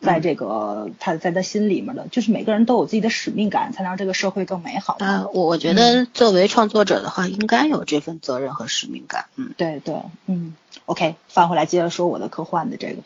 [0.00, 5.06] 在这个他在他心里面的，就是每个人都有自己的使命感，才能让这个社会更美好嘛。
[5.06, 9.26] 啊，我我觉得作为创作者的话，应该有这份责任和使命感。
[9.36, 9.94] 嗯对对，
[10.26, 10.54] 嗯
[10.84, 13.02] ，OK，翻回来接着说我的科幻的这个，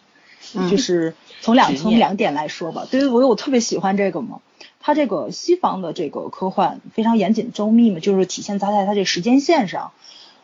[0.55, 2.87] 嗯就是从两从两点来说吧。
[2.91, 4.41] 对于我我特别喜欢这个嘛，
[4.81, 9.93] 它这个西方的这个科幻非常严谨周密嘛，就是体现在在它这时间线上。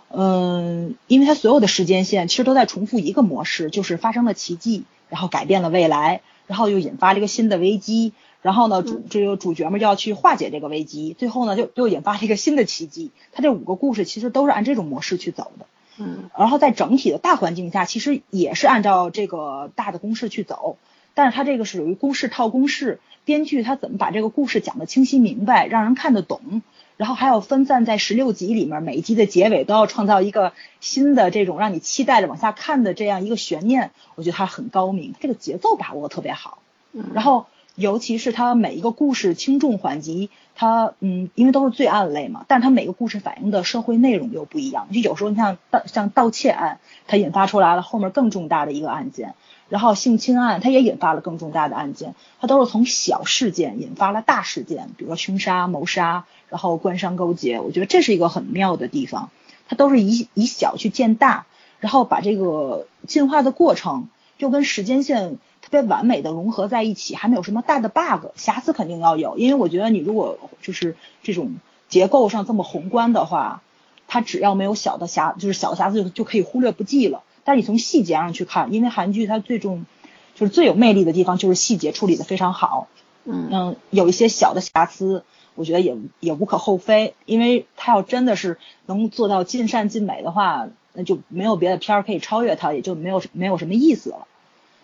[0.09, 13.11] 嗯，因为它所有的时间线其实都在重复一个模式，就是发生了奇迹，然后改变了未来，然后又引发了一个新的危机，然后呢，主这个主角们就要去化解这个危机，最后呢，就又引发了一个新的奇迹。
[13.33, 15.67] 它这五个故事其实都是按这种模式去走的。
[15.99, 20.77] 嗯然后在整体的大环境下，其实也是按照这个大的公式去走，
[21.15, 26.61] 但是它这个是属于公式套公式，编剧他怎么把这个故事讲得清晰明白，让人看得懂，
[26.97, 36.59] 然后还有分散在十六集里面，每一集的结尾都要创造一个新的这种让你期待着往下看的这样一个悬念，我觉得它很高明，这个节奏把握得特别好。
[36.93, 44.89] 嗯然后尤其是它每一个故事轻重缓急，它嗯，因为都是罪案类嘛，但是它每个故事反映的社会内容又不一样。
[44.91, 49.35] 就有时候你像盗像盗窃案，它引发出来了后面更重大的一个案件，
[49.69, 59.31] 然后性侵案，它也引发了更重大的案件，它都是从小事件引发了大事件，比如说凶杀、谋杀，然后官商勾结，我觉得这是一个很妙的地方，
[59.69, 61.47] 它都是以以小去见大，
[61.81, 71.57] 然后把这个进化的过程又跟时间线特别完美的融合在一起，还没有什么大的 bug，瑕疵肯定要有，因为我觉得你如果就是这种
[71.89, 73.63] 结构上这么宏观的话，
[74.07, 77.25] 它只要没有小的瑕，就是小的瑕疵就就可以忽略不计了。
[77.47, 79.87] 但是你从细节上去看，因为韩剧它最重
[80.35, 82.89] 就是最有魅力的地方就是细节处理的非常好，
[83.25, 85.23] 嗯嗯，有一些小的瑕疵，
[85.55, 94.27] 我觉得也也无可厚非，因为它要真的是能做到尽善尽美的话，那就没有别的片儿可以超越它，也就没有没有什么意思了。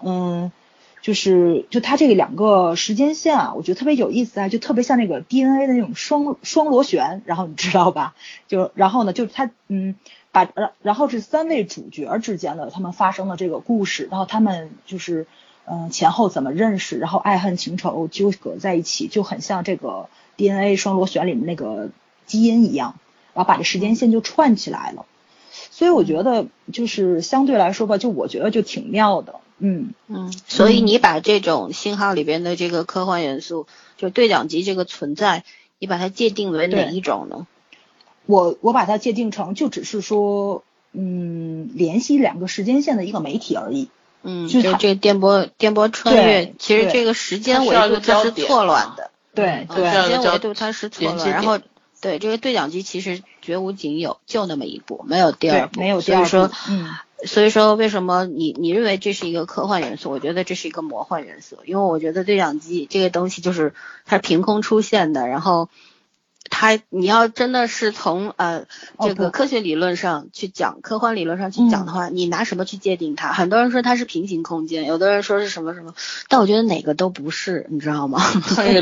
[0.01, 0.53] 嗯，
[1.01, 8.15] 就是就它这个两个时间线啊，我觉得特别有意思啊，就特别像那个 DNA 的那种双双螺旋，然后你知道吧？
[8.47, 9.97] 就然后呢，就是它嗯。
[10.33, 15.27] 把然然后是三位主角之间的他们发生的这个故事，然后他们就是
[15.67, 21.91] 嗯、呃前后怎么认识，然后爱恨情仇纠葛在一起，就很像这个 DNA 双螺旋里面那个
[22.27, 22.97] 基因一样，
[23.35, 25.07] 然后把这时间线就串起来了。
[25.71, 33.67] 所以我觉得就是相对来说吧，就我觉得就挺妙的，嗯嗯，所以你把这种信号里边的这个科幻元素，
[33.99, 35.45] 就对讲机这个存在，
[35.79, 37.47] 你把它界定为哪一种呢？
[38.27, 43.89] 我我把它界定成就只是说嗯联系两个时间线的一个媒体而已。
[44.25, 51.59] 嗯，就这个电波电波穿越，其实这个时间维度它是错乱的，嗯对对时间维度它是错乱，然后
[52.01, 60.11] 对这个对讲机其实绝无仅有，就那么一部，没有第二，部，没有第二部所以说，嗯所以说为什么你你认为这是一个科幻元素？
[60.11, 65.69] 我觉得这是一个魔幻元素，因为我觉得对讲机这个东西就是它凭空出现的，然后
[66.51, 73.33] 它你要真的是从呃哦这个科学理论上去讲，科幻理论上去讲的话，你拿什么去界定它？
[73.33, 75.95] 很多人说它是平行空间，有的人说是什么什么，
[76.29, 78.21] 但我觉得哪个都不是，你知道吗？
[78.57, 78.81] 对，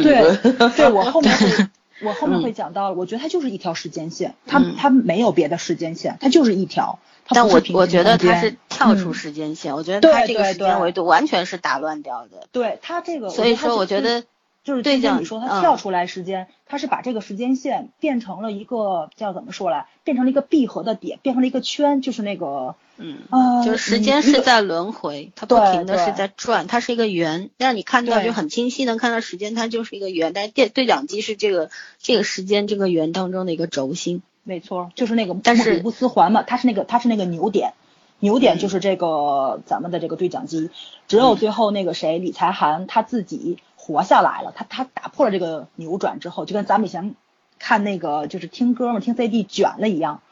[0.76, 1.68] 对我后面会
[2.02, 6.98] 我后面会讲到，我觉得它就是一条时间线，它它没有别的时间线，它就是一条。
[7.32, 12.48] 但我我觉得它是跳出时间线，我觉得它这个时间维度完全是打乱掉的。
[12.50, 14.24] 对它这个，所以说我觉得
[14.62, 23.18] 就是对讲，你说它跳出来时间，它是把这个时间线变成了一个叫怎么说来，变成了一个闭合的点，变成了一个圈，就是那个嗯，
[23.64, 34.22] 就是时间是在轮回，它不停的是在转，它是一个圆，让你看到就很清晰能看到时间，它就是一个圆，但是电对讲机是这个这个时间这个圆当中的一个轴心。
[34.42, 37.72] 没错，就是那个但是里布斯环嘛，它是那个它是那个牛点，
[38.18, 40.70] 牛点就是这个咱们的这个对讲机，
[41.08, 43.58] 只有最后那个谁李才涵他自己
[43.90, 47.14] 活下来了，他他打破了这个扭转之后，就跟咱们以前
[47.58, 50.22] 看那个就是听歌嘛，听 CD 卷了一样，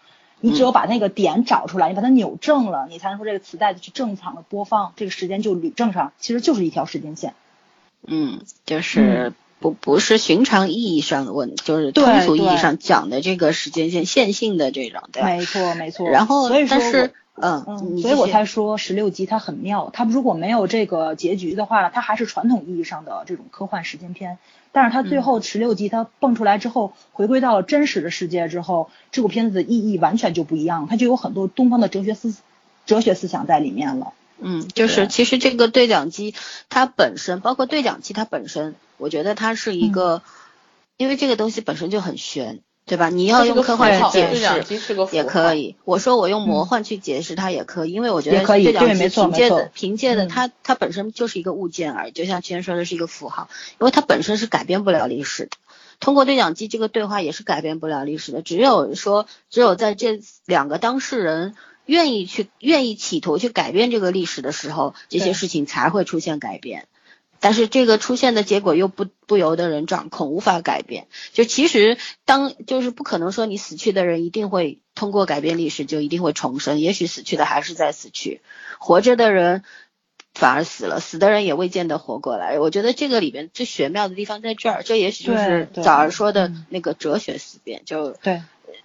[0.40, 7.34] 你只有把那个点找出来，你把它扭正了，你才能说这个磁带去正常的播放，这个时间就捋正上，其实就是一条时间线。
[8.06, 9.32] 嗯，就是。
[9.60, 15.28] 不不是寻常意义上的问，就是通俗意义上讲的这个时间线线性的这种，对吧？
[15.30, 16.08] 没错没错。
[16.08, 19.90] 然后，所以但是，嗯嗯，所以我才说十六集它很妙。
[19.92, 24.38] 它如果没有这个结局的话，它还是传统意义上的这种科幻时间片。
[24.72, 32.36] 但是它最后十六集它蹦出来之后，回归到了真实的世界之后，这部片子的意义完全就不一样，它就有很多东方的哲学思
[32.86, 34.12] 哲学思想在里面了。
[34.40, 36.34] 嗯，就是其实这个对讲机
[36.68, 38.74] 它本身，包括对讲机它本身。
[38.98, 40.22] 我觉得它是一个，
[40.96, 43.10] 因为这个东西本身就很玄，对吧？
[43.10, 45.76] 你要用科幻去解释也可以。
[45.84, 53.48] 我说我用魔幻去解释它也可以，因为我觉得对讲机凭借的凭借的它它本身就是一个物件而已，就像之前说的是一个符号，
[53.78, 55.50] 因为它本身是改变不了历史的。
[56.00, 61.54] 通过对讲机这个对话也是改变不了历史的，只有说只有在这两个当事人
[61.86, 66.86] 愿意去愿意企图去改变这个历史的时候，这些事情才会出现改变。
[67.40, 71.06] 但是这个出现的结果又不不由得人掌控，无法改变。
[71.32, 78.40] 就其实当就是不可能说你死去的人一定会通过改变历史就一定会重生，也许死去的还是在死去，
[78.78, 79.62] 活着的人
[80.34, 82.58] 反而死了，死的人也未见得活过来。
[82.58, 88.42] 我觉得这个里边最玄妙的地方在这儿，这也许就是早儿说的那个哲学思辨，就对，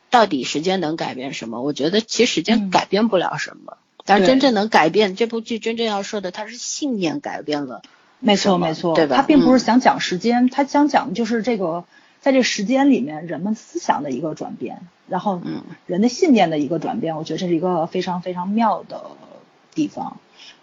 [0.10, 1.62] 到底时间能改变什么？
[1.62, 7.82] 我觉得其实时间改变不了什么，但是真正能改变这部剧真正要说的，它是信念改变了。
[8.26, 9.18] 没错，没错，对吧？
[9.18, 11.84] 他并不是想讲时间，他想讲的就是这个，
[12.22, 15.42] 在这时间里面人们思想的一个转变，然后
[15.88, 17.18] 人的信念的一个转变。
[17.18, 19.02] 我觉得这是一个非常非常妙的
[19.76, 20.18] 地方，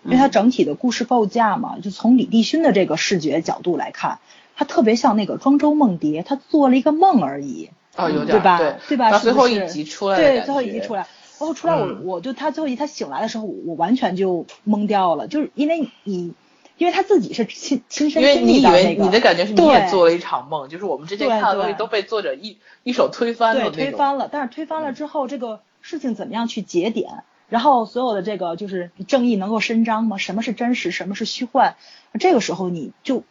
[0.05, 4.21] 因为它整体的故事构架嘛，就从李立勋的这个视觉角度来看，
[4.57, 7.69] 他特别像那个庄周梦蝶，他做了一个梦而已。
[7.95, 8.59] 哦，有点对吧？
[8.89, 9.19] 对吧？
[9.19, 11.07] 最后一集出来，对，最后一集出来，
[11.39, 16.33] 然后出来，我我就他最后一他醒来的时候，我完全就懵掉了，就是因为你。
[16.81, 24.31] 因为他自己是亲亲身经历的那个，你的感觉是你也做了一场梦，就是我们之前看的东西都被作者一一手推翻了对，推翻了。
[24.33, 27.25] 但是推翻了之后，这个事情怎么样去节点？
[27.51, 30.17] 然后所有的这个就是正义能够伸张吗？
[30.17, 30.91] 什么是真实？
[30.91, 31.75] 什么是虚幻？
[32.19, 33.25] 这个时候你就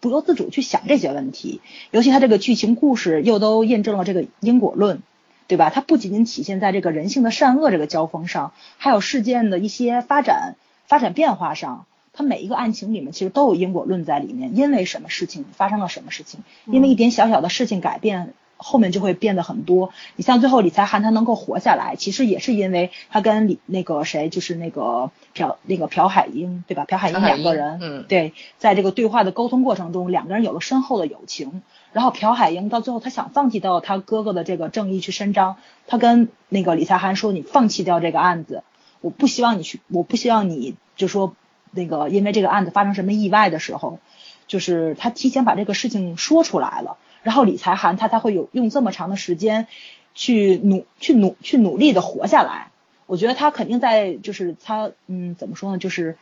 [0.00, 1.60] 不由自主去想这些问题。
[1.92, 5.02] 尤其他这个剧情故事又都验证了这个因果论，
[5.46, 5.70] 对吧？
[5.70, 10.56] 它不仅仅体现在这个人性的善恶这个交锋上，还有事件的一些发展
[10.88, 11.86] 发展变化上。
[12.12, 19.90] 它每一个案情里面其实都有因果论在里面，因为什么事情发生了什么事情，因为一点小小的事情改变，后面就会变得很多。
[20.16, 26.84] 你像最后李才涵他能够活下来，其实也是因为他跟李那个谁，就是那个朴那个朴海英，对吧？
[26.84, 31.62] 朴海英两个人，嗯，对，在这个对话的沟通过程中，两个人有了深厚的友情。
[31.92, 38.62] 然后朴海英到最后他想放弃掉他哥哥的这个正义去伸张，他跟那个李才涵说：“你放弃掉这个案子，
[39.00, 41.34] 我不希望你去，我不希望你就说。”
[41.72, 43.98] 那个，因为这个案子发生什么意外的时候，
[44.46, 49.66] 就是他提前把这个事情说出来了，然后李才涵他才会有用这么长的时间
[50.14, 52.68] 去努去努去努力的活下来。
[53.06, 56.16] 我觉得他肯定在就是他嗯怎么说呢，就是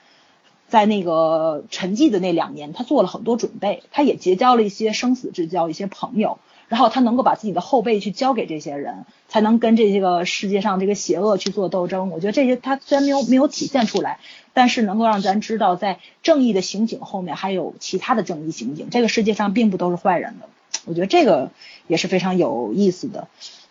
[0.69, 6.39] 在那个沉寂的那两年，他做了很多准备，他也结交了一些生死之交，一些朋友。
[6.71, 12.11] 然后他能够把自己的后背去交给这些人，才能跟这个世界上这个邪恶去做斗争。
[12.11, 14.21] 我觉得这些他虽然没有没有体现出来，
[14.55, 18.89] 但是能够让咱知道，在正义的刑警后面还有其他的正义刑警。
[18.89, 20.49] 这个世界上并不都是坏人的。
[20.85, 21.51] 我觉得这个
[21.89, 23.27] 也是非常有意思的，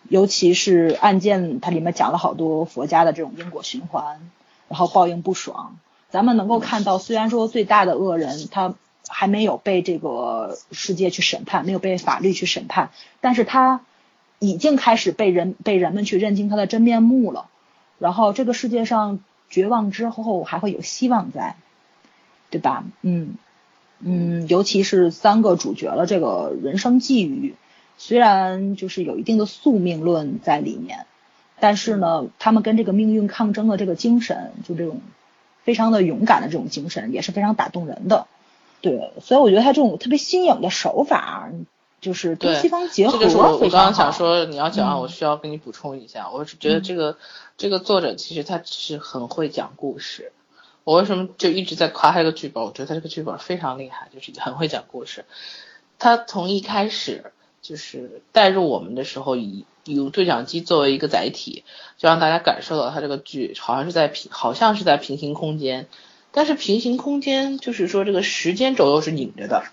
[0.09, 4.19] 尤其是案件，它里面讲了好多佛家的这种因果循环，
[4.67, 5.77] 然后报应不爽。
[6.09, 8.75] 咱们能够看到，虽然说最大的恶人他。
[9.09, 13.81] 还没有被这个世界去审判，没有被法律去审判，但是他
[14.39, 17.47] 已经开始被人被人们去认清他的真面目了。
[17.97, 21.57] 然后这个世界上绝望之后还会有希望在，
[22.49, 22.85] 对吧？
[23.01, 23.33] 嗯
[23.99, 27.55] 嗯，尤其是三个主角的，这个人生际遇，
[27.97, 31.05] 虽然就是有一定的宿命论在里面，
[31.59, 35.01] 但是呢，他们跟这个命运抗争的这个精神，就这种
[35.63, 38.27] 非常的勇敢的这种精神，也是非常打动人的。
[38.81, 41.49] 对，所以我觉得他这种特别新颖的手法，
[41.99, 43.17] 就是东西方结合。
[43.17, 44.13] 这就是我我刚刚想。
[44.13, 47.17] 说你要讲，我需要跟你补充一下，我是觉得这个
[47.57, 50.31] 这个作者其实他是很会讲故事。
[50.85, 52.63] 我为什么就一直在夸他这个剧本？
[52.63, 55.25] 我觉得他这个剧本非常厉害，就是很会讲故事。
[55.99, 61.65] 他从一开始就是带入我们的时候，以以对讲机作为一个载体，
[61.97, 65.87] 就让大家感受到他这个剧好像是在平，好像是在平行空间。
[66.31, 69.63] 但是平行空间就是说这个时间轴又是拧着的，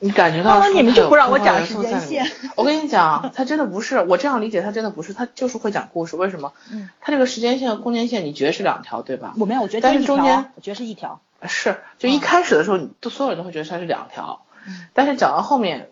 [0.00, 0.68] 你感觉到？
[0.68, 2.30] 你们就不让我讲时间线？
[2.56, 6.16] 我跟你讲，他真的不是我这样理解，他真的不是，他就是会讲故事。
[6.16, 6.52] 为什么？
[6.72, 9.34] 嗯，他这个时间线和空间线，你觉得是两条对吧？
[9.38, 11.20] 我没有，我觉得但是中间我觉得是一条。
[11.46, 14.42] 是，就一开始的时候，你都所有人都会觉得它是两条。
[14.66, 14.86] 嗯。
[14.92, 15.88] 但是讲到后面，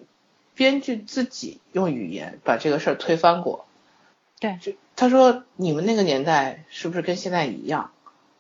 [0.55, 3.64] 编剧自己用语言把这个事儿推翻过。
[4.40, 4.59] 对。
[4.61, 7.92] 就他说，你们那个年代是不是跟现在一样？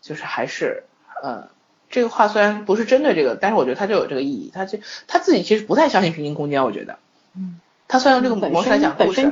[0.02, 0.82] 就是还是。
[1.22, 1.48] 呃，
[1.90, 4.50] 这个话虽然不是针对这个，但是我觉得他就有这个意义。
[4.52, 6.98] 他就他自己其实不太相信平行空间，我觉得。
[7.36, 7.60] 嗯。
[7.88, 9.22] 他虽然用这个模式来讲故事，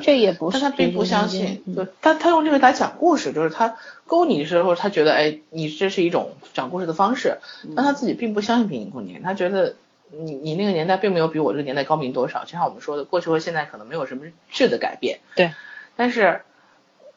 [0.52, 1.64] 但他并不相信。
[1.74, 3.74] 对，他他用这个来讲故事，就是他
[4.06, 7.38] 勾你的时候，他觉得哎，你这是一种讲故事的方式。
[7.74, 9.74] 但他自己并不相信平行空间，他觉得
[10.12, 12.44] 你你那个年代并没有比我这个年代高明多少。
[12.44, 15.18] 就像我们说的，过去和现在可能没有什么质的改变。
[15.34, 15.50] 对。
[15.96, 16.42] 但是，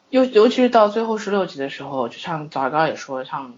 [0.10, 3.54] 尤尤其是到最后十六集的时候，就像早刚也说，像。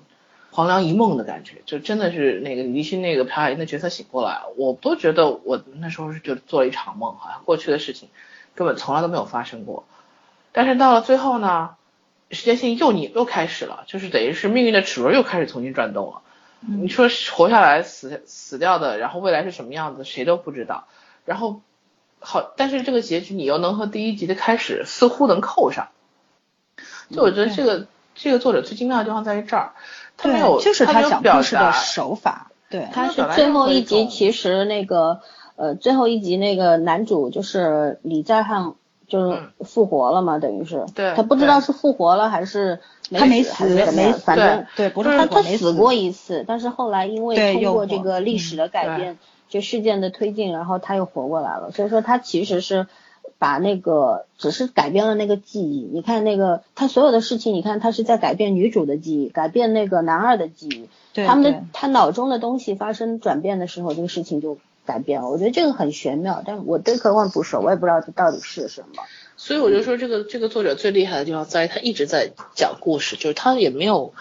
[0.51, 8.09] 黄粱一梦的感觉，就真的是那个李立新那个朴海英的角色醒过来，我都觉得我那时候是就做了一场梦，好像过去的事情
[8.55, 9.85] 根本从来都没有发生过。
[10.51, 11.75] 但是到了最后呢，
[12.31, 16.21] 时间线又你又开始了，就是等于是命运的齿轮又开始重新转动了。
[16.61, 20.87] 你说活下来死死掉的，然后未来是什么样子，谁都不知道。
[21.25, 21.61] 然后
[22.19, 25.89] 好，但是这个结局你又能和第一集的开始似乎能扣上，
[27.11, 29.73] 就我觉得这个这个作者最精妙的地方在于这儿。
[30.21, 32.51] 对，就是他讲故事的手法。
[32.69, 35.21] 对，他是最后一集，其实那个
[35.55, 38.73] 呃，最后一集那个男主就是李在汉，
[39.07, 40.85] 就是复活了嘛，等于是。
[40.93, 41.13] 对。
[41.15, 42.79] 他不知道是复活了还是
[43.11, 49.17] 他没死，没反正对，不是他他死过一次，但是后来因为通过这个历史的改变，
[49.47, 51.71] 就事件的推进，然后他又活过来了。
[51.71, 52.87] 所以说他其实是。
[53.39, 60.89] 把那个只是改变了那个记忆，你看那个他所有的事情，你看他是在改变女主的记忆，改变那个男二的记忆，
[61.25, 65.29] 他们的他脑中的东西发生转变的时候，这个事情就改变了。
[65.29, 69.03] 我觉得这个很玄妙，但我对科幻不熟，我也不知道这到底是什么。
[69.37, 74.13] 所以我就说这个这个作者最厉害的地方在于他一直在讲故事，就是他也没有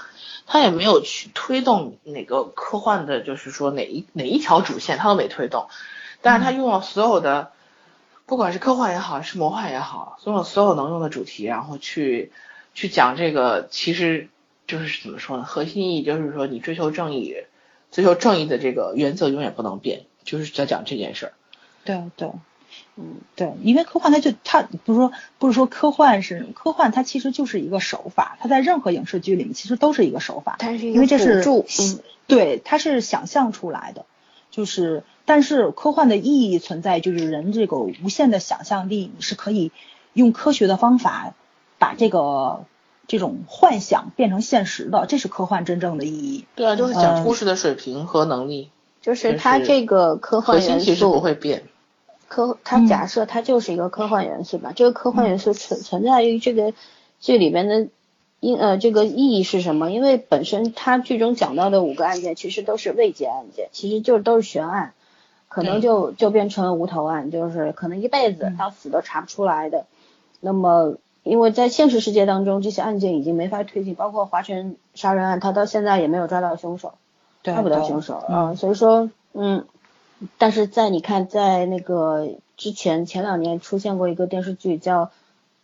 [0.46, 5.66] 他也没有去推动哪个科幻的，就是说哪一哪一条主线他都没推动，
[6.22, 7.50] 但是他用了所有的。
[8.28, 12.30] 不管是科幻也好，是魔幻也好，所有所有能用的主题，然后去
[12.74, 14.28] 去讲这个，其实
[14.66, 15.44] 就是怎么说呢？
[15.44, 17.34] 核心意义就是说，你追求正义，
[17.90, 21.32] 追求正义的这个原则永远不能变，就是在讲这件事儿。
[21.84, 22.30] 对对，
[22.96, 34.04] 嗯对，因为科幻它就它不是说不是说科幻是科幻，它其实就是一个手法，它在任何影视剧里面其实都是一个手法，它是因为这是嗯，对，它是想象出来的，
[34.58, 35.04] 就是。
[35.30, 39.72] 但是科幻的意义存在，就是人这个无限的想象力，你是可以
[40.14, 41.34] 用科学的方法
[41.78, 42.64] 把这个
[43.06, 46.46] 这种幻想变成现实的，这是科幻真正的意义。
[46.54, 48.70] 对啊，就是讲故事的水平和能力。
[49.02, 51.64] 就是它这个科幻元素不会变。
[52.26, 54.72] 科，它假设它就是一个科幻元素吧？
[54.74, 56.72] 这个科幻元素存存在于这个
[57.20, 57.88] 剧里边的，
[58.40, 59.90] 因呃这个意义是什么？
[59.90, 64.92] 因为本身他剧中讲到的五个案件其实都是未结案件，其实就都是悬案。
[65.50, 69.86] 可能就就变成了无头案，就是可能一辈子到死都查不出来的。
[70.40, 76.92] 那么，因为在现实世界当中，这些案件已经没法推进，包括华晨杀人案，他到现在也没有抓到凶手，
[77.42, 78.54] 抓不到凶手啊。
[78.56, 79.64] 所以说，嗯，
[80.36, 82.28] 但是在你看，在那个
[82.58, 85.06] 之前前两年出现过一个电视剧叫《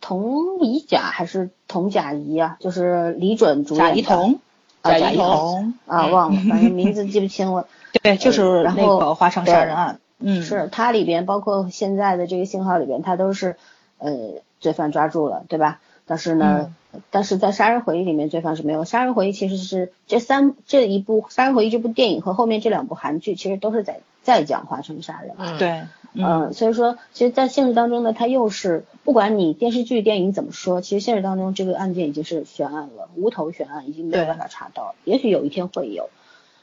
[0.05, 3.89] 童乙甲》还是《童甲乙》啊，就是李准主演的。
[3.89, 4.39] 甲乙童。
[4.83, 7.67] 啊，甲乙童啊，忘了，反正名字记不清了。
[8.03, 13.57] 对，就是那个华城杀人案，嗯，是它里边包括现在的这个信号里边，它都是
[13.97, 15.79] 呃罪犯抓住了，对吧？
[16.05, 16.71] 但是呢，
[17.09, 18.85] 但是在杀人回忆里面，罪犯是没有。
[18.85, 25.57] 杀人回忆其实是这三这一部杀人回忆这部电影和后面这两部韩剧，其实都是在在讲华城杀人案。
[25.57, 25.85] 对，
[26.15, 36.09] 嗯，所以说，其实，在现实当中呢，它又是不管你电视剧、电影怎么说，其实现实当中这个案件已经是悬案了，无头悬案，已经没有办法查到，也许有一天会有。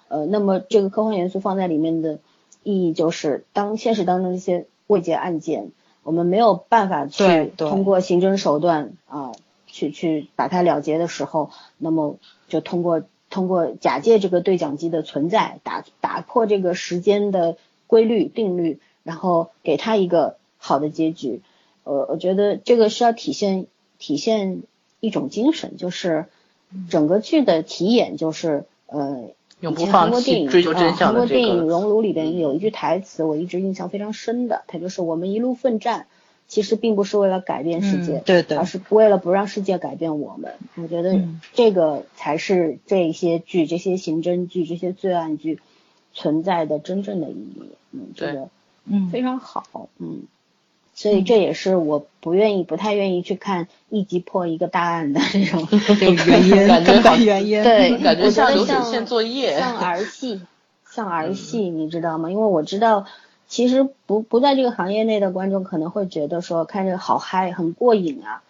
[0.09, 2.18] 呃，那么这个科幻元素放在里面的
[2.62, 5.70] 意义就是，当现实当中这些未结案件，
[6.03, 9.32] 我们没有办法去通过刑侦手段啊、
[9.66, 12.16] 去去把它了结的时候，那么
[12.48, 21.40] 就通过通过假借这个对讲机的存在，打打破这个时间的规律定律，然后给他一个好的结局。
[21.84, 23.66] 呃，我觉得这个是要体现
[23.98, 24.62] 体现
[25.00, 26.26] 一种精神，就是
[26.88, 29.30] 整个剧的题眼就是呃。
[29.61, 31.40] 以前永不放韩国电影弃追求真相的这个。
[31.40, 36.09] 电影《熔炉》里边有一句台词，我一直印象非常深的，它就是“我们一路奋战，
[36.48, 45.61] 其实并不是为了改变世界，嗯对对而是为了不让世界改变我们。”我觉得嗯这个才是这些剧、这些刑侦剧、这些罪案剧
[46.12, 47.62] 存在的真正的意义。
[47.92, 48.48] 嗯，这对个
[48.85, 49.89] 嗯非常好。
[49.99, 50.24] 嗯，
[50.95, 55.66] 所以这也是我不愿意、不太愿意去看一集破一个大案的这种
[56.01, 57.62] 这个原因，感觉根好本原因。
[57.62, 60.41] 对， 感觉我像流水线作业像 儿戏，
[60.89, 62.30] 像儿戏，你知道吗？
[62.30, 63.07] 因为我知道，
[63.49, 68.43] 其实不不在这个行业内的观众可能会觉得说看这个好嗨，很过瘾啊。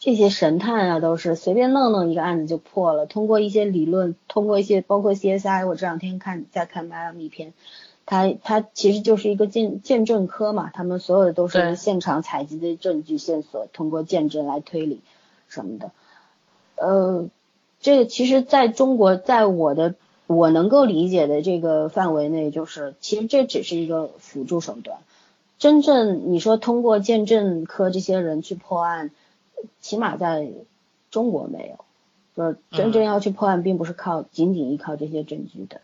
[0.00, 3.04] 这些神探啊，都是随便弄弄一个案子就破了。
[3.06, 7.52] 通过一些理论，通过一些包括 CSI，我这两天看在看迈阿密片，
[8.10, 15.02] 它它其实就是一个鉴鉴证科嘛，他们所有的都是现场采集的证据线索，通过鉴证来推理
[15.46, 15.90] 什么的。
[16.76, 17.28] 呃，
[17.80, 19.94] 这个其实在中国，在我的
[20.26, 25.00] 我能够理解的这个范围内，就是其实这只是一个辅助手段。
[25.58, 29.10] 真正你说通过鉴证科这些人去破案，
[29.82, 30.48] 起码在
[31.10, 31.84] 中国没有，
[32.34, 35.82] 就是真正要去破案，并不是靠仅仅依靠这些证据的，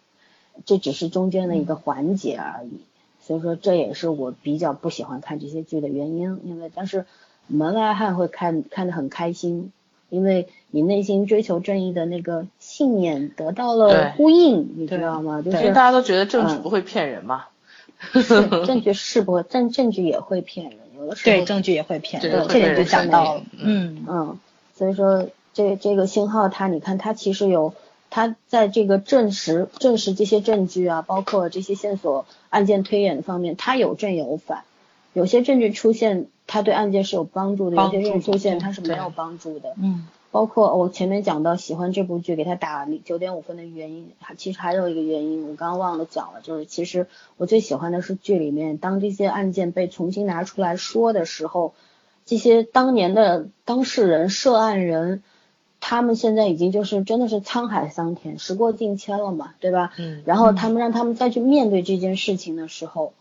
[0.64, 2.80] 这只是中间的一个环节而已。
[3.20, 6.40] 所以说，这也是我比较不喜欢看这些剧的原因。
[6.44, 7.06] 因为但是
[7.46, 9.72] 门外汉会看看得很开心，
[10.10, 15.40] 因为你内心追求正义的那个信念得到了呼应，你知道吗？
[15.42, 17.46] 就是大家都觉得证据嗯不会骗人嘛。
[18.12, 23.42] 是证据 是不会，证证据也会骗人，有的时候对，证据也会骗人这点就讲到了。
[23.58, 24.38] 嗯嗯，
[24.74, 27.72] 所以说这这个信号它，你看它其实有，
[28.14, 34.62] 它在这个证实证实这些证据啊，包括这些线索、案件推演方面，他有正有反。
[35.14, 39.74] 有些证据出现，他对案件是有帮助的；有些证据出现，对对它是没有帮助的。
[39.82, 51.74] 嗯包括我前面讲到喜欢这部剧，给他打九点五分的原因，还其实还有一个原因，我刚刚忘了讲了，就是其实我最喜欢的是剧里面，当这些案件被重新拿出来说的时候，
[52.26, 55.24] 这些当年的当事人、涉案人，
[55.86, 59.92] 他们现在已经就是真的是沧海桑田，时过境迁了嘛，对吧？
[59.98, 63.12] 嗯然后他们让他们再去面对这件事情的时候，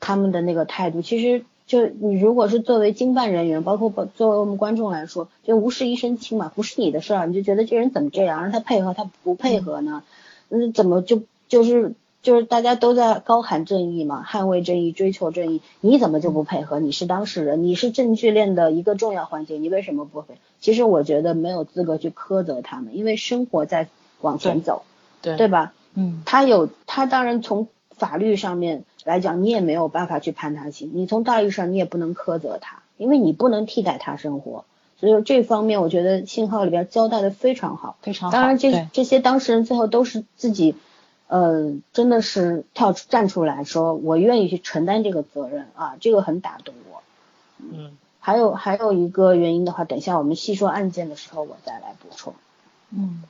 [0.00, 10.02] 他们的那个态度，其实就你如果是作为经办人员，包括作为我们观众来说，就无事一身轻嘛，不是你的事儿，你就觉得这人怎么这样，让他配合他不配合呢？
[10.50, 16.78] 嗯，怎么就就是就是大家都在高喊正义嘛，捍卫正义，追求正义，你怎么就不配合？
[16.80, 20.34] 你是当事人，你是证据链的一个重要环节，你为什么不配？
[20.60, 23.88] 其实我觉得没有资格去苛责他们，因为生活在
[24.20, 24.82] 往前走，
[25.22, 25.72] 对对吧？
[25.94, 34.64] 嗯他有他当然从法律上面来讲，你也没有办法去判他刑，你从道义上你也不能苛责他，因为你不能替代他生活。
[34.98, 37.96] 所以这方面，我觉得信号里边交代的非常好。
[38.02, 38.36] 非常好。
[38.36, 40.74] 当然这，这些当事人最后都是自己，
[41.30, 47.02] 呃，真的是跳出站出来说，我愿意去承担这个责任啊，这个很打动我。
[47.58, 52.34] 嗯，还有还有一个原因的话，等一下我们细说案件的时候，我再来补充。
[52.90, 53.22] 嗯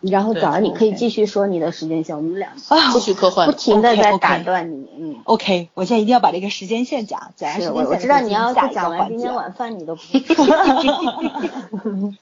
[0.00, 3.56] 然后对早上你可以继续说你的时间线，我们俩啊继续科幻不。
[3.56, 5.16] 停的在打断你，嗯。
[5.24, 10.02] ，OK，我现在一定要把这个时间线讲，讲完时间线我我知道你要讲完今天晚饭你都不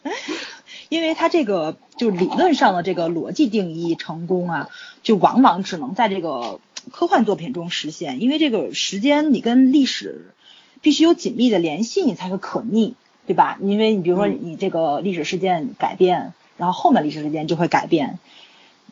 [0.88, 4.68] 因为它这个就理论上的这个逻辑定义成功啊，
[5.02, 6.60] 就往往只能在这个
[6.90, 10.32] 科幻作品中实现，因为这个时间你跟历史
[10.80, 12.94] 必须有紧密的联系，你才会可逆，
[13.26, 13.58] 对吧？
[13.60, 18.18] 因为你比如说嗯你这个历史事件改变，然后后面历史事件就会改变，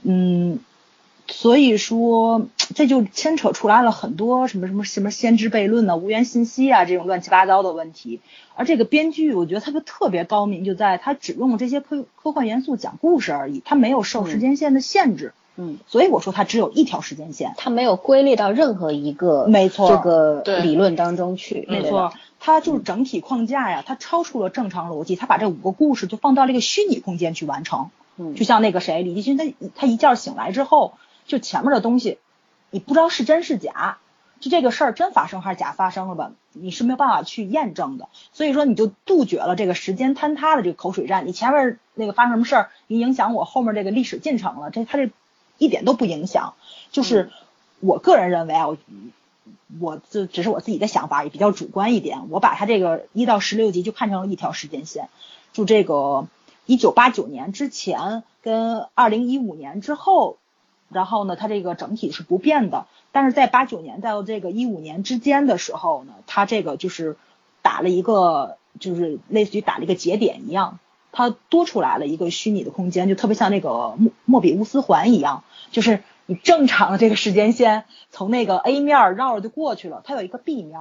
[0.02, 0.58] 嗯。
[1.26, 8.20] 所以说，这就牵扯出来了很多什么什么什么先知悖论呐、无源信息啊这种乱七八糟的问题。
[8.54, 15.32] 而这个编剧，我觉得他就特别高明，就在他只用这些科科幻元素讲故事而已，他没有受时间线的限制。
[15.56, 17.54] 嗯，所以我说他只有一条时间线。
[17.56, 27.90] 他没有归类到任何一个没错这个理论当中去，没错，他就是整体框架呀，他超出了正常逻辑，他把这五个故事就放到了一个虚拟空间去完成。
[28.16, 29.44] 嗯就像那个谁，李继勋，他
[29.74, 30.94] 他一觉醒来之后，
[31.26, 32.18] 就前面的东西，
[32.70, 33.98] 你不知道是真是假，
[34.40, 38.08] 就这个事儿真发生还是假发生了吧，你是没有办法去验证的。
[38.32, 41.26] 所以说，你就杜绝了这个时间坍塌的这个口水战。
[41.26, 45.10] 你前面那个发生什么事儿，你影响我后面这个历史进程了，这他这
[45.58, 46.54] 一点都不影响。
[46.90, 47.30] 就是
[47.80, 48.76] 我个人认为啊，我
[49.80, 52.28] 我就只是我自己的想法，也比较主观一点。
[52.28, 55.08] 我把它这个一到十六集就看成了一条时间线，
[55.52, 56.26] 就这个
[56.66, 60.38] 一九八九年之前跟二零一五年之后，
[60.90, 62.86] 然后呢，它这个整体是不变的。
[63.12, 67.16] 但是在八九年到这个一五年之间的时候呢，它这个就是
[67.62, 70.78] 打了一个，就是类似于打了一个节点一样，
[71.12, 80.80] 它多出来了一个虚拟的空间，就特别像那个莫莫比乌斯环一样，就是你正常的这个时间线从那个 A 面绕着就过去了，它有一个 B 面，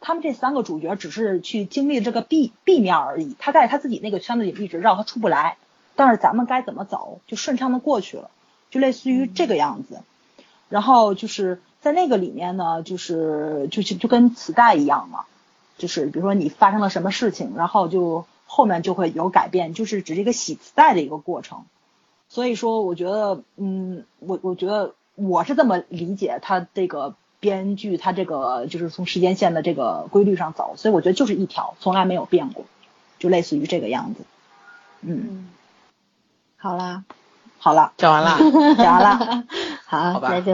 [0.00, 5.56] 他们这三个主角只是去经历这个 B B 面而已，他在他自己那个圈子里一直绕，他出不来。
[5.94, 8.30] 但是咱们该怎么走，就顺畅的过去了，
[8.76, 10.02] 就类似于这个样子。
[10.68, 15.24] 然后就是在那个里面呢，就是就就就跟磁带一样嘛，
[15.78, 21.64] 就是比如说你发生了什么事情，然后就后面就会有改变，就是只是一个洗磁带的一个过程。
[22.28, 32.64] 所以说，我觉得，嗯，我我觉得我是这么理解他这个编剧他这个就是从时间线的这个规律上走，所以我觉得就是一条，从来没有变过，
[33.20, 34.24] 就类似于这个样子。
[35.02, 35.48] 嗯，
[36.56, 37.04] 好啦。
[37.66, 38.38] 好了，讲完了，
[38.78, 39.44] 讲完了，
[39.86, 40.52] 好，那就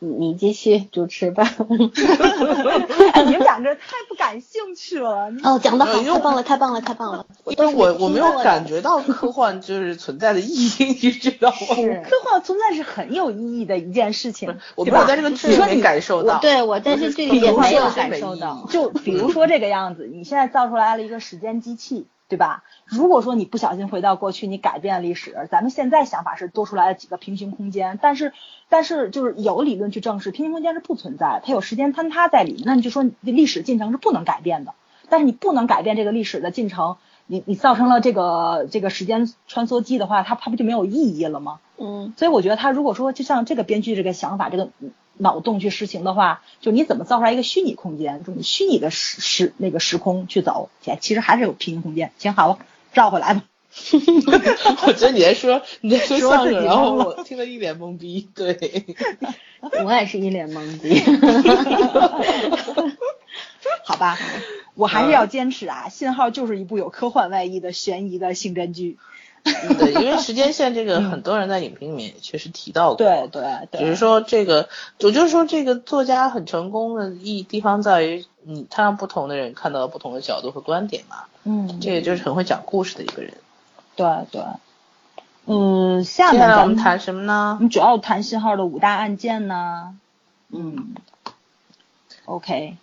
[0.00, 1.44] 你继续主持吧。
[1.68, 5.32] 你们两个太不感兴趣了。
[5.44, 7.26] 哦，讲的好，太棒了，太棒了，太棒了。
[7.46, 11.76] 因为我我没有感觉到科幻就是存在的意义，你知道吗？
[11.76, 14.58] 是科幻存在是很有意义的一件事情。
[14.74, 16.40] 我没有在这个剧里面感受到。
[16.40, 18.66] 对我在这剧里也没有感受到。
[18.68, 22.08] 就比如说这个样子，你现在造出来了一个时间机器。
[22.28, 22.62] 对吧？
[22.84, 28.34] 如果说你不小心回到过去，你改变历史，咱们现在想法是多出来了几个平行空间，但是
[28.68, 34.74] 但是就是有理论去证实平行空间是不存在，它有时间坍塌在里面，那你就说历史进程是不能改变的。
[35.08, 41.60] 但是你不能改变这个历史的进程，你你造成了这个这个时间穿梭机的话，它它不就没有意义了吗？
[41.78, 42.12] 嗯。
[42.18, 44.68] 所以我觉得他如果说就像这个编剧这个想法这个。
[45.18, 52.12] 脑洞去实行的话，就你怎么造出来一个虚拟空间，这种虚拟的时时那个时空去走，其实还是有平行空间。
[52.18, 52.58] 行，好了，
[52.92, 53.42] 绕回来吧。
[54.86, 58.26] 我觉得你在说你在说相声，然后我听得一脸懵逼。
[58.34, 58.86] 对，
[59.84, 61.00] 我也是一脸懵逼。
[63.84, 64.18] 好吧，
[64.74, 68.96] 我还是要坚持啊，信号就是一部有科幻外衣的悬疑的刑侦剧。
[69.78, 72.96] 对，因为时间线这个，很多人在影评里面也确实提到过。
[72.96, 73.80] 对对对。
[73.80, 74.68] 只是说这个，
[75.00, 81.24] 我就是说这个作家很成功的一地方在于，你他让不同的人看到了不同的角度和观点嘛。
[81.44, 81.80] 嗯。
[81.80, 83.34] 这也就是很会讲故事的一个人。
[83.96, 84.42] 对对。
[85.46, 87.56] 嗯，下面咱们谈什么呢？
[87.58, 89.96] 我们主要谈信号的五大案件呢。
[90.50, 90.94] 嗯。
[92.26, 92.76] OK，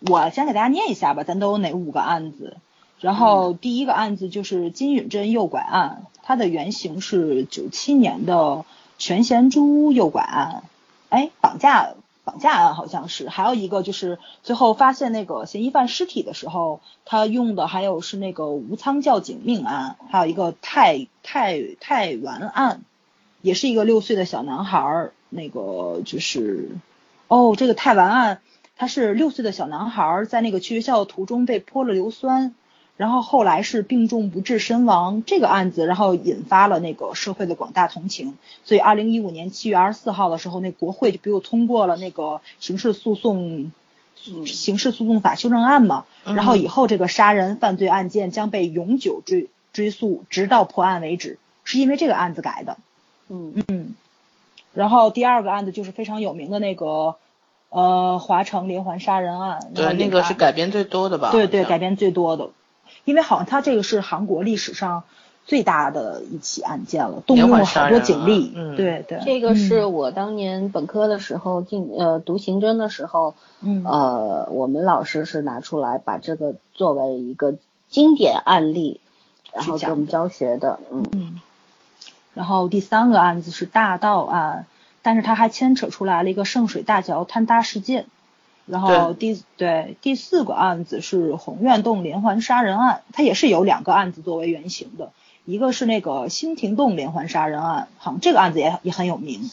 [0.00, 2.58] 我先给大家念一下吧，咱都有哪五个案子？
[3.02, 8.64] 然后第一个案子就是金允珍诱拐案，它的原型是九七年的
[8.96, 10.62] 全贤珠诱拐案，
[11.08, 22.82] 哎，绑架绑架案好像是，还有一个就是最后发现那个嫌疑犯尸体的时候，他用的还有是那个吴仓教警命案，还有一个太太太丸案，
[23.40, 26.70] 也是一个六岁的小男孩儿，那个就是
[27.26, 28.40] 哦，这个太丸案，
[28.76, 32.54] 他是六岁的小男孩儿在那个去学校的途中被泼了硫酸。
[32.96, 43.72] 然后后来是病重不治身亡这个案子，然后引发了那个社会的广大同情，所以二零一五年七月二十四号的时候，那国会就比如通过了那个刑事诉讼
[44.46, 52.76] 刑事诉讼法修正案嘛，然后以后这个杀人犯罪案件将被永久追追诉，直到破案为止，是因为这个案子改的。
[53.28, 53.94] 嗯嗯，
[54.74, 57.16] 然后第二个案子就是非常有名的那个
[57.70, 61.32] 呃华城连环杀人案，对，那个是改编最多的吧？
[61.32, 62.50] 对对，改编最多的。
[63.04, 65.02] 因为好像他这个是韩国历史上
[65.44, 68.52] 最大的一起案件了，动用了好多警力。
[68.54, 69.20] 嗯，对对。
[69.24, 77.54] 这个是我当年本科的时候进呃读刑侦的时候，嗯呃我们老师是拿出来把这个作为一个
[77.88, 79.00] 经典案例，
[79.52, 80.78] 然后给我们教学的。
[80.90, 81.40] 嗯嗯。
[82.34, 84.64] 然后第三个案子是大盗案，
[85.02, 88.06] 但是它还牵扯出来了一个圣水大桥坍塌事件。
[88.64, 95.12] 然后第对第四个案子是红苑洞连环杀人案，它也是有两个案子作为原型的，
[95.44, 99.50] 一个是那个新亭洞连环杀人案，好像这个案子也也很有名，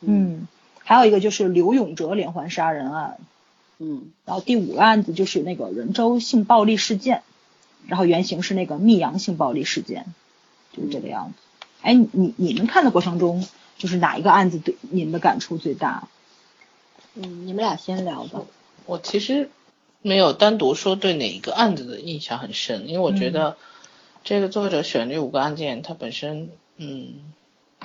[0.00, 0.48] 嗯，
[0.82, 3.18] 还有一个就是刘永哲连环杀人案，
[3.78, 7.22] 嗯，然后第五个案子就是那个人州性暴力事件，
[7.86, 10.06] 然后原型是那个密阳性暴力事件，
[10.72, 11.34] 就是这个样子。
[11.82, 13.46] 哎，你你们看的过程中，
[13.76, 16.08] 就是哪一个案子对你们的感触最大？
[17.20, 18.42] 嗯，你们俩先聊吧。
[18.86, 19.50] 我其实
[20.02, 23.56] 没有单独说对哪一个案子的印象很深，因为我觉得
[24.22, 27.32] 这个作者选这五个案件，它本身，嗯，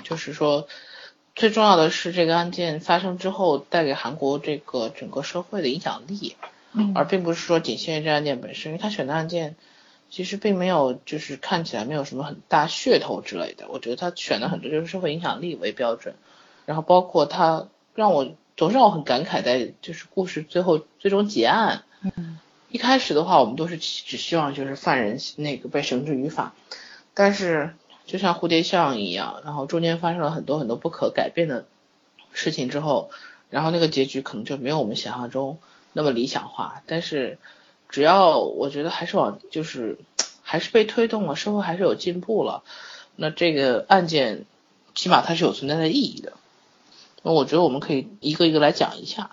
[0.04, 0.68] 就是说
[1.36, 6.36] 最重要的是这个案件发生之后带给韩国这个整个社会的影响力，
[6.74, 6.94] 嗯。
[6.96, 9.56] 而并不是说仅限于这案件本身，因为他选的案件
[10.12, 16.14] 其实并没有就是看起来没有什么很大噱头之类的，我觉得他选的很多就是社会影响力为标准，
[16.68, 22.40] 然后包括他让我总是让我很感慨在就是故事最后最终结案，嗯
[22.70, 26.54] 一开始的话我们都是只希望就是犯人那个被绳之于法，
[27.14, 27.76] 但是
[28.08, 31.66] 就像蝴蝶效应一样，然后中间发生了很多很多不可改变的
[32.32, 33.12] 事情之后，
[33.52, 35.60] 然后那个结局可能就没有我们想象中
[35.94, 36.82] 那么理想化。
[36.88, 37.38] 但是
[37.90, 40.00] 只要我觉得还是往就是
[40.42, 42.64] 还是被推动了，社会还是有进步了，
[43.16, 44.46] 那这个案件
[44.96, 46.34] 起码它是有存在的意义的。
[47.24, 49.32] 那我觉得我们可以一个一个来讲一下。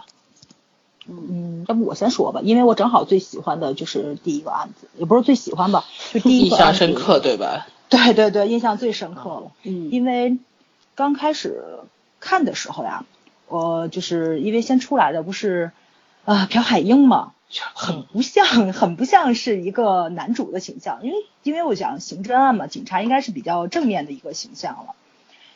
[1.09, 7.67] 嗯，要不我先说吧，因为我正好最喜欢的就是第一个案子，也不是最喜欢吧，就第一印象深刻， 对吧？
[7.89, 9.53] 对对对，印象最深刻了。
[9.65, 10.39] 嗯因为
[10.95, 11.81] 刚开始
[12.21, 13.05] 看的时候呀，
[13.49, 15.73] 我就是因为先出来的不是
[16.25, 17.33] 啊、朴海英嘛，
[17.75, 24.95] 很不像，很不像是一个男主的形象，因为因为我想刑侦案嘛，警察应该是比较正面的一个形象了，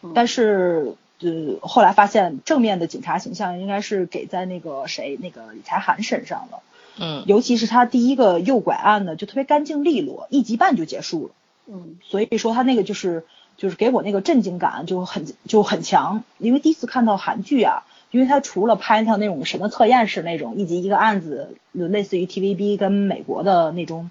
[0.03, 0.97] 嗯但是。
[1.25, 6.61] 呃，后来发现正面的警察形象应该是给在那个谁那个李才涵身上了，
[6.99, 7.25] 嗯。
[7.27, 11.31] 尤其是他第一个诱拐案呢，就特别干净利落，一集半就结束了。
[11.66, 11.97] 嗯。
[12.03, 13.25] 所以说他那个就是
[13.57, 24.11] 就是给我那个震惊感就很就很强，因为第一次看到韩剧啊，因为他除了拍像那种什么测验式那种一集一个案子，类似于 TVB 跟美国的那种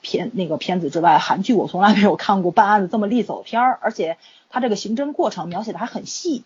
[0.00, 4.16] 片那个片子之外，韩剧我从来没有看过办案子这么利索的片儿，而且
[4.50, 6.44] 他这个刑侦过程描写的还很细。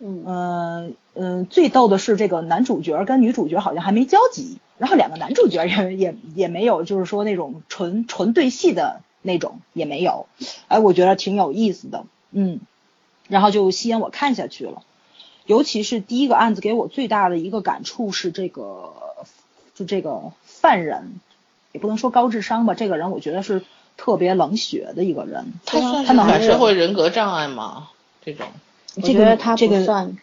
[0.00, 10.26] 嗯嗯嗯，最逗的是这个男主角跟女主角好像还没交集，然后两个男主角也也也没有，就是说那种纯纯对戏的那种也没有，
[10.66, 12.60] 哎，我觉得挺有意思的，嗯，
[13.28, 14.82] 然后就吸引我看下去了。
[15.46, 18.92] 尤其是第一个案子给我最大的一个感触是这个，
[19.74, 21.20] 就这个犯人，
[21.70, 23.62] 也不能说高智商吧，这个人我觉得是
[23.96, 27.88] 特别冷血的一个人，他算他能是反社会人格障碍吗？
[28.24, 28.46] 这种？
[28.96, 30.16] 我这个觉得他这个不算，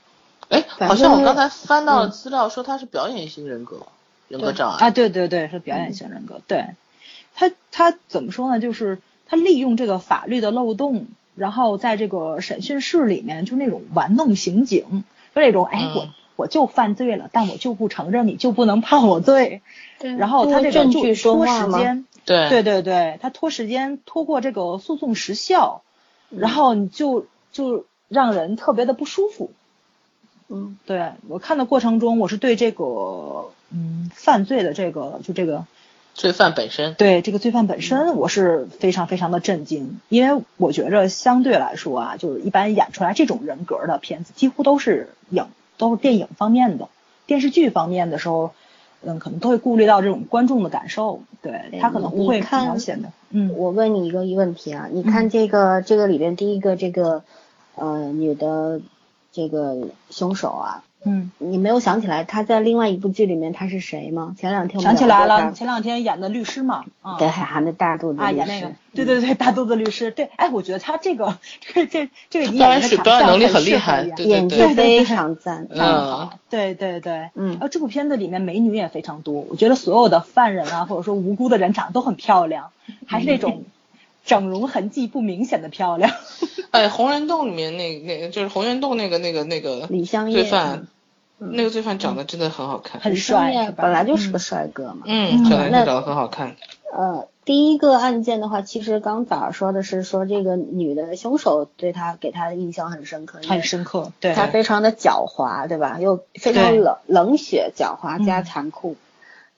[0.49, 3.79] 哎，好像我正刚才翻到了嗯资料，说他是表演型人格
[4.27, 4.87] 人格障碍。
[4.87, 6.41] 啊，对对对，是表演型人格。
[6.47, 6.67] 对，
[7.35, 8.59] 他他怎么说呢？
[8.59, 15.03] 就是他利用这个法律的漏洞，然后在这个审讯室里面就那种玩弄刑警，
[15.35, 16.07] 就那种哎嗯我
[16.37, 19.61] 我就犯罪了，但我就不承认，你就不能判我罪。
[20.17, 21.77] 然后他这个就说拖话吗？
[21.77, 22.05] 时间，
[22.49, 25.83] 对对对对，他拖时间拖过这个诉讼时效，
[26.29, 29.51] 嗯然后你就就让人特别的不舒服。
[30.49, 35.65] 嗯对我看的过程中，我是对这个嗯犯罪的这个就这个
[36.13, 36.93] 罪犯本身。
[36.95, 46.89] 对这个罪犯本身，我是非常非常的震惊，因为我觉着相对来说啊，就是一般演出来这种人格的片子，几乎都是影都是电影方面的，
[47.27, 48.53] 电视剧方面的时候，
[49.03, 53.51] 嗯，可能都会顾虑到这种观众的感受，对对他可能不会你看描写的，嗯。
[53.55, 57.23] 我问你一个问题啊，你看这个、这个里边第一个这个
[57.75, 58.79] 呃女的
[59.31, 64.35] 这个凶手啊，嗯，你没有想起来他在另外一部剧里面他是谁吗？
[64.37, 66.85] 前两天我想起来了，前两天演的律师嘛，
[67.17, 71.37] 对，海涵的大肚子啊，律师演那个，对对对，大肚子律师，对，哎，我觉得他这个
[71.73, 76.29] 这这这个他表演员表演能力很厉害演对演技非常赞，嗯。
[76.49, 77.57] 对对对，嗯。
[77.59, 82.71] 啊这部片子里面美女也非常多，我觉得所有的犯人啊，或者说无辜的人长得都很漂亮，
[83.07, 83.63] 还是那种
[84.25, 86.11] 整容痕迹不明显的漂亮。
[86.71, 90.87] 哎，红人洞里面那那个就是红人洞那个那个那个李香叶罪犯，
[91.37, 93.01] 那个罪犯长得真的很好看。
[93.01, 95.01] 很帅本来就是个嗯帅哥嘛。
[95.05, 96.55] 嗯，长得那长得很好看。
[96.93, 105.97] 呃，第一个案件的话，其实刚早上说的是说这个女的凶手对他给他的印象很深刻，很深刻，对，他非常的狡猾，对吧？
[105.99, 108.95] 又非常冷冷血、狡猾加嗯残酷。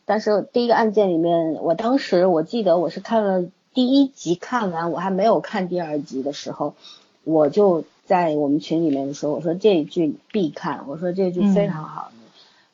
[0.05, 6.75] 但是第一个案件里面，我当时我记得我是看了第一集，看完我还没有看第二集的时候，
[7.23, 12.11] 我就在我们群里面说，我说这一剧必看，我说这一剧非常好。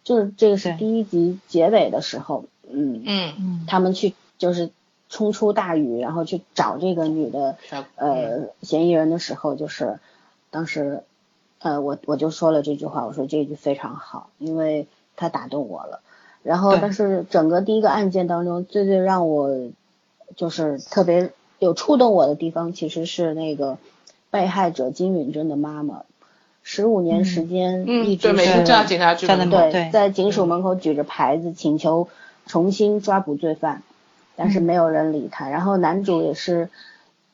[0.04, 4.72] 就是这个是第一集结尾的时候，嗯，嗯，嗯，他们去就是
[5.08, 7.58] 冲出大雨，然后去找这个女的
[7.96, 10.00] 呃嫌疑人的时候，就是
[10.50, 11.04] 当时
[11.60, 16.02] 呃我我就说了这句话，我说这句非常好，因为他打动我了。
[16.42, 19.70] 然后但是整个第一个案件当中，最最让我
[20.36, 23.78] 就是特别有触动我的地方，其实是那个
[24.30, 26.04] 被害者金允珍的妈妈，
[26.64, 29.58] 十五年时间嗯，一直对，每天站在警察局在门口。
[29.72, 32.08] 对，在警署门口举着牌子请求
[32.46, 33.82] 重新抓捕罪犯，
[34.36, 35.50] 但是嗯没有人理他。
[35.50, 36.70] 然后男主也是，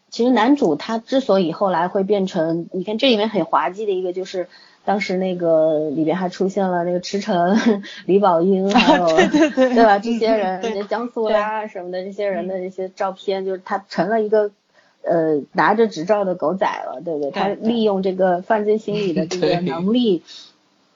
[0.09, 4.47] 其实男主他之所以后来会变成，你看这里面很滑稽的一个就是，
[4.85, 7.57] 当时那个里边还出现了那个池诚、
[8.05, 9.97] 李宝英，还有对对对，对吧？
[9.97, 14.51] 这些人，对江苏啦什么的这些人的这些照片，就是他成了一个
[15.01, 17.31] 呃拿着执照的狗仔了，对不对？
[17.31, 20.21] 他利用这个犯罪心理的这个能力、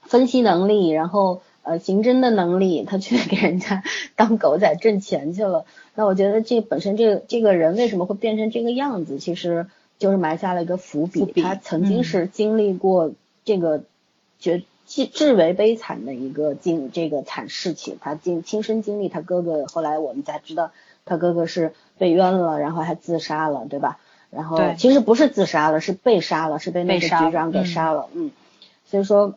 [0.03, 3.81] 分析能力，然后呃刑侦的能力，他去给人家
[4.15, 5.65] 当狗仔挣钱去了。
[5.95, 9.65] 那我觉得这本身这个这个人为什么会变成这个样子，其实
[9.97, 11.25] 就是埋下了一个伏笔。
[11.41, 13.13] 他曾经是经历过。
[13.49, 13.81] 这个
[14.37, 20.69] 绝至至为悲惨的一个经这个惨事情，他经亲身经历，他哥哥后来我们才知道，
[21.03, 23.97] 他哥哥是被冤了，然后还自杀了，对吧？
[24.29, 28.29] 然后其实不是自杀了，是被杀了，是被那个局长给杀了，嗯。
[28.85, 29.33] 所以说，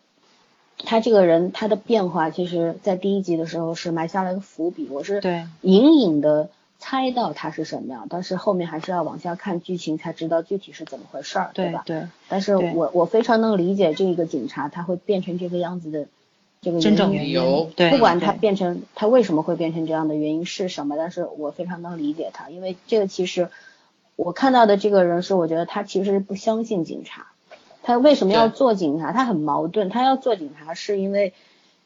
[0.76, 5.22] 他这个人他的变化，其实在第一集的时候是埋下了一个伏笔，我是
[5.62, 6.50] 隐隐的。
[6.85, 11.85] 猜到他是什么样，但是后面还是要往下看剧情才知道具体是怎么回事儿，对吧？
[11.87, 12.09] 对。
[12.28, 16.09] 但是我我非常能理解这个警察他会变成这个样子的
[16.61, 17.93] 这个真正理由，对。
[17.93, 23.49] 不管他变成他为什么会变成这样的原因是什么，但是我非常能理解他，因为这个其实
[24.16, 27.28] 我看到的这个人是我觉得他其实不相信警察，
[27.85, 29.12] 他为什么要做警察？
[29.12, 31.33] 他很矛盾，他要做警察是因为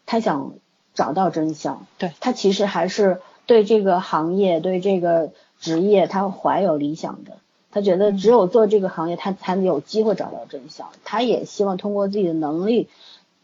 [0.07, 0.55] 他想
[0.95, 3.21] 找到真相，对他其实还是。
[3.47, 7.39] 对这个行业，对这个职业，他怀有理想的。
[7.71, 10.89] 他觉得只有做这个行业，他才有机会找到真相。
[11.05, 12.89] 他也希望通过自己的能力，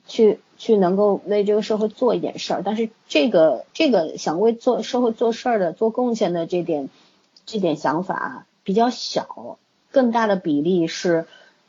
[0.07, 2.63] 去去能够为这个社会做一点事儿。
[2.65, 6.89] 但是这个这个想为做社会做事儿的、做贡献的这点
[7.45, 9.59] 这点想法比较小，
[9.91, 11.27] 更大的比例是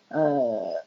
[0.08, 0.86] 呃，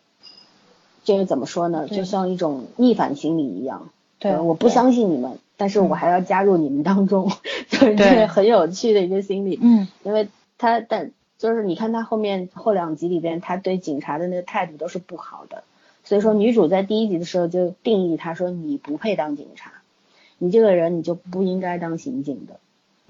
[1.05, 1.89] 这个怎么说呢？
[1.89, 3.91] 就像一种逆反心理一样。
[4.19, 5.39] 对，我不相信你们。
[5.57, 7.31] 但是我还要加入你们当中，
[7.69, 9.59] 就是这个很有趣的一个心理。
[9.63, 10.29] 嗯，因为
[10.59, 15.65] 他但就是你看他后面后两集里边，他对警察的那个态度都是不好的。
[16.05, 19.73] 所以说女主在第一集的时候就定义他说你不配当警察，
[20.39, 22.61] 你这个人你就不应该当刑警的。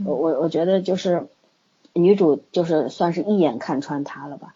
[0.04, 1.26] 我我我觉得就是
[1.92, 4.54] 女主就是算是一眼看穿他了吧。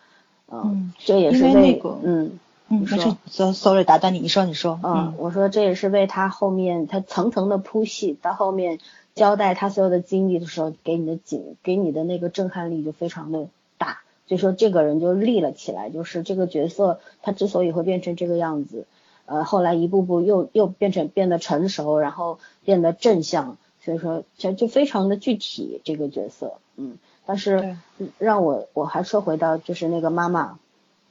[0.49, 2.38] 嗯，这也是那个嗯。
[2.73, 8.79] 嗯，没事，sorry，打断你，你说，你说，嗯，我说这也是为他后面他层层的铺戏，到后面
[9.16, 18.87] 交代他所有的经历的时候，给你的景，给你的那个震撼力就非常的大，所以说这个人就立了起来，就是这个角色他之所以会变成这个样子，
[19.27, 27.77] 呃，后来一步步又又变成变得成熟，然后变得正向，所以说就就非常的具体这个角色，嗯，但是
[28.18, 30.57] 让我我还说回到就是那个妈妈。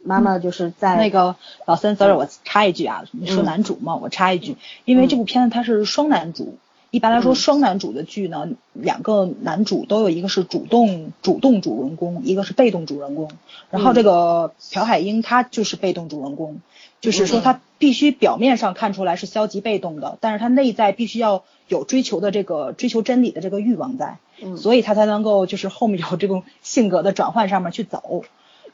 [0.04, 1.36] 妈妈就是在那个
[1.66, 6.58] 老三，sorry，我插一句啊，你说男主嘛，我插一句，因为这部片子它是双男主，
[6.90, 13.30] 一般来说双男主的剧呢，两个男主都有一个是主动主动主人公，一个是被动主人公，
[13.70, 16.62] 然后这个朴海英她就是被动主人公，
[17.02, 24.18] 就是说她必须表面上看出来是消极被动的，但是她内在必须要有追求的这个追求真理的这个欲望在，
[24.58, 28.24] 所以她才能够就是后面有这种性格的转换上面去走。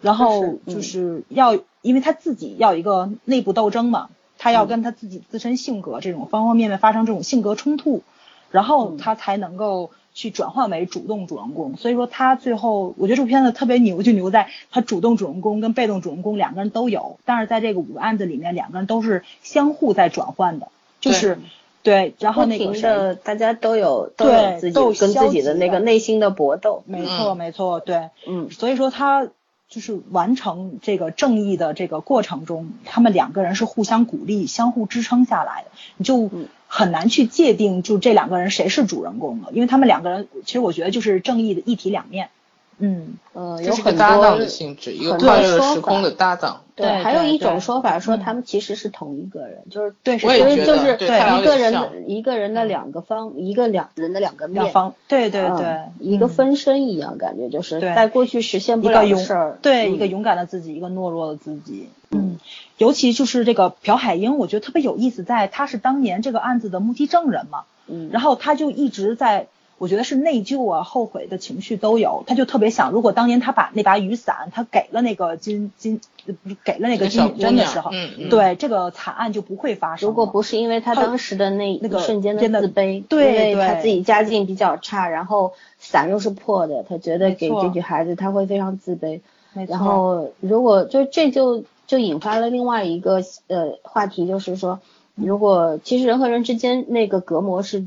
[0.02, 8.04] 然后就是要，因为他自己要一个内部斗争嘛，他要跟他自己自身性格这种方方面面发生这种性格冲突，
[8.52, 11.78] 然后他才能够去转换为主动主人公。
[11.78, 20.68] 所以说他最后，我觉得这部片子特别牛，就牛在他主动主人公跟被动主人公两个人都有，但是在这个五个案子里面，两个人都是相互在转换的，
[21.00, 21.40] 就是
[21.84, 29.28] 对，然后那个大家都有都有自己跟自己的那个内心的搏斗，没错没错，对，嗯，所以说他。
[29.68, 36.30] 就是完成这个正义的这个过程中，他们两个人是互相鼓励、相互支撑下来的，你就
[36.68, 42.30] 很难去界定就这两个人谁是主人公了，因为他们两个人其实我觉得就是正义的一体两面。
[42.78, 46.62] 嗯，呃，有很多很多时空的搭档。
[46.76, 51.08] 对，还有一种说法说他们其实是同一个人，就是对，我也觉得对
[51.40, 62.40] 一个人的一个人的两个方，一个两人的两个面，方，对对对，一个分身一样，感觉就是在过去实现不了的事儿，对，一个勇敢的自己，一个懦弱的自己，嗯，
[62.78, 69.48] 尤其就是这个朴海英，我觉得特别有意思，在他是当年这个案子的目击证人嘛，嗯，然后他就一直在。
[69.78, 77.92] 我觉得是内疚啊、后悔的情绪都有，他就特别想，如果当年他把那把雨伞他给了那个金金，不是给了那个金敏珍的时候，
[78.30, 80.08] 对这个惨案就不会发生。
[80.08, 89.20] 如果不是因为他当时的那那个瞬间的自卑，对因为他自己家境比较差，然后伞又是破的，他觉得给这女孩子他会非常自卑。
[89.68, 94.80] 然后如果就这就就引发了另外一个呃话题，就是说，
[95.16, 97.86] 如果其实人和人之间那个隔膜是。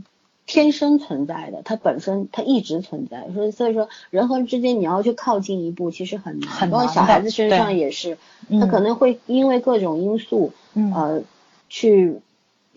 [0.48, 6.50] 天生存在的，它本身它一直存在，所以所以说人和人之间你要去靠近一步，其实很难。
[6.50, 8.16] 很难包括小孩子身上也是，
[8.48, 11.22] 他嗯可能会因为各种因素，嗯呃，
[11.68, 12.20] 去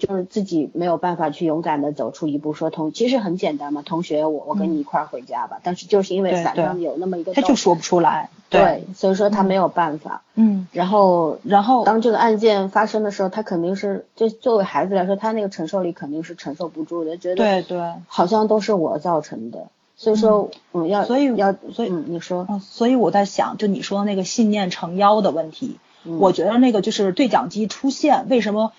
[0.02, 8.30] 就是自己没有办法去勇敢的走出一步，说同其实很简单嘛，同学我我跟你一块儿回家吧，但是就是因为伞上有那么一个，他就说不出来。
[8.50, 10.24] 对，所以说他没有办法。
[10.36, 26.20] 嗯，然后然后当这个案件发生的时候，他肯定是就作为孩子来说，他那个承受力肯定是承受不住的，觉得对对，好像都是我造成的，所以说嗯要所以要所以嗯你说嗯，所以我在想，就你说的那个信念成妖的问题，嗯。
[26.20, 28.74] 我觉得那个就是对讲机出现，为什么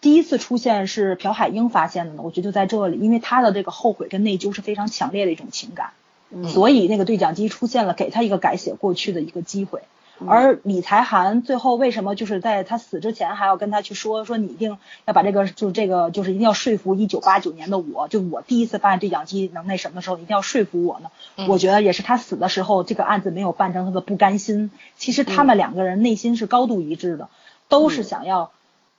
[0.00, 2.22] 第一次出现是朴海英发现的呢？
[2.22, 5.90] 我觉得就在这里，因为他的这个后悔跟内疚是非常强烈的一种情感，
[6.30, 9.80] 嗯所以那个对讲机出现了，给他一个改写过去的一个机会。
[10.20, 21.46] 嗯而李才涵最后为什么就是在他死之前还要跟他去说说你一定要把这个就是这个就是一定要说服一九八九年的我，就我第一次发现对讲机能那什么的时候，一定要说服我呢？
[21.46, 24.72] 我觉得也是他死的时候这个案子没有办成他的不甘心。
[24.96, 27.28] 其实他们两个人内心是高度一致的，
[27.68, 28.50] 都是想要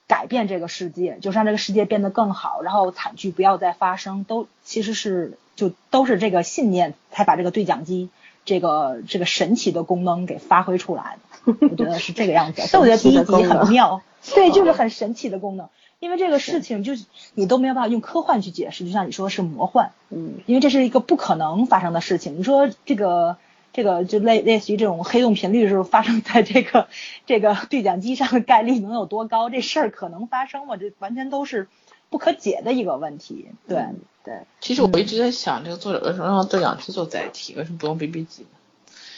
[0.09, 8.09] 改变这个世界，就是让这个世界变得更好，然后惨剧不要再发生，都其实是就都是这个信念才把这个对讲机。
[8.45, 12.63] 这个这个神奇的功能给发挥出来的， 我觉得是这个样子。
[12.63, 14.01] 所以我觉得第一集很妙，
[14.33, 15.69] 对，就是很神奇的功能。
[15.99, 17.05] 因为这个事情就是
[17.35, 22.39] 你都没有办法用科幻去解释，就像你说的是魔幻，嗯因为这是一个不可能发生的事情。
[22.39, 23.37] 你说这个
[23.71, 26.87] 这个就类类似于这种黑洞频率是发生在这个
[27.25, 29.49] 这个对讲机上的概率能有多高？
[29.49, 30.75] 这事儿可能发生吗？
[30.75, 31.67] 这完全都是
[32.09, 33.47] 不可解的一个问题。
[33.67, 33.85] 对，
[34.23, 38.49] 对，其实我一直在想，这个作者为什么让对讲机做载体，为什么不用 BB 机呢？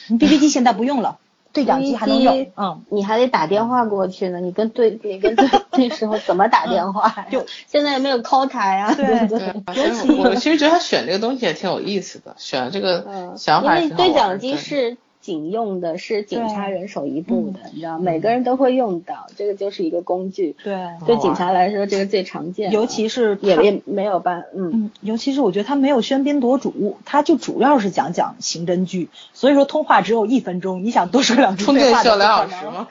[0.10, 1.20] 你 BB 机现在不用了，
[1.54, 2.52] 对讲机还能用。
[2.56, 5.48] 嗯，你还得打电话过去呢，你跟对你跟对
[5.78, 7.28] 那时候怎么打电话呀？
[7.32, 20.56] 就现在也没有 call 台啊，对对对我其其实觉得他选这个东西也挺有意思的，选这个嗯，想法也因为对讲机是警用的，是警察人手一部的，嗯你知道，每个人都会用到，这个就是一个工具。
[20.64, 32.88] 对，对警察来说，这个最常见，尤其是他也也没有办，嗯，嗯，尤其是我觉得他没有喧宾夺主，他就主要是讲讲刑侦剧，所以说通话只有一分钟，你想多说两句充电需要两小时吗？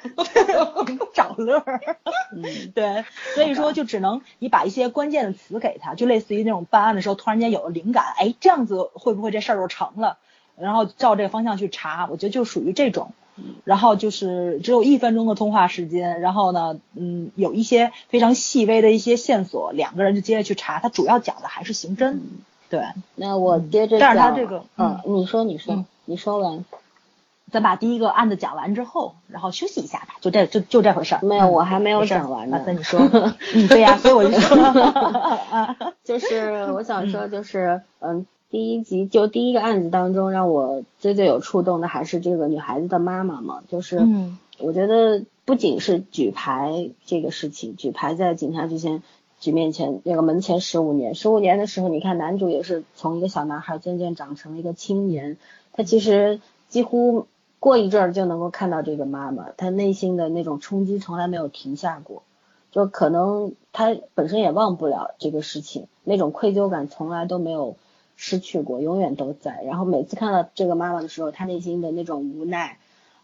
[1.13, 1.81] 找乐儿。
[2.35, 2.43] 嗯
[2.75, 3.05] 对，
[3.35, 10.19] 所以说就只能你把一些关键的词给他，就类似于那种办案的时候突然间有了灵感，哎，这样子会不会这事儿就成了？
[10.61, 13.13] 然后照这个方向去查，我觉得就属于这种。
[13.65, 20.79] 然后就是只有一分钟的通话时间，然后呢，嗯，有一些非常细微的一些线索，两个人就接着去查。
[20.79, 22.19] 他主要讲的还是刑侦，
[22.69, 22.83] 对。
[23.15, 26.67] 那我接着讲，但是他这个嗯，你说你说嗯你说完
[27.51, 31.21] 咱把第一个案子讲完之后，然后休息一下吧，就这就就这回事儿。
[31.23, 31.47] 没有？
[31.47, 32.59] 嗯我还没有讲完呢。
[32.59, 33.01] 啊那你说，
[33.55, 44.39] 嗯，对呀，所以我就说，啊 就是我想说，就是嗯，第一集就第一个案子当中，让我最最有触动的还是这个女孩子的妈妈嘛，就是嗯。
[44.63, 49.03] 我觉得不仅是举牌这个事情，举牌在警察局前
[49.39, 55.39] 局面前那个门前十五年，十五年的时候，你看男主也是从一个小男孩渐渐长成了一个青年，
[55.73, 57.27] 他其实几乎
[57.59, 62.23] 过一阵儿就能够看到这个妈妈，他内心的那种冲击从来没有停下过，
[62.71, 67.77] 就可能他本身也忘不了这个事情，那种愧疚感从来都没有
[68.21, 69.63] 失去过，永远都在。
[69.65, 72.77] 然后每次看到这个妈妈的时候，她内心的那种无奈。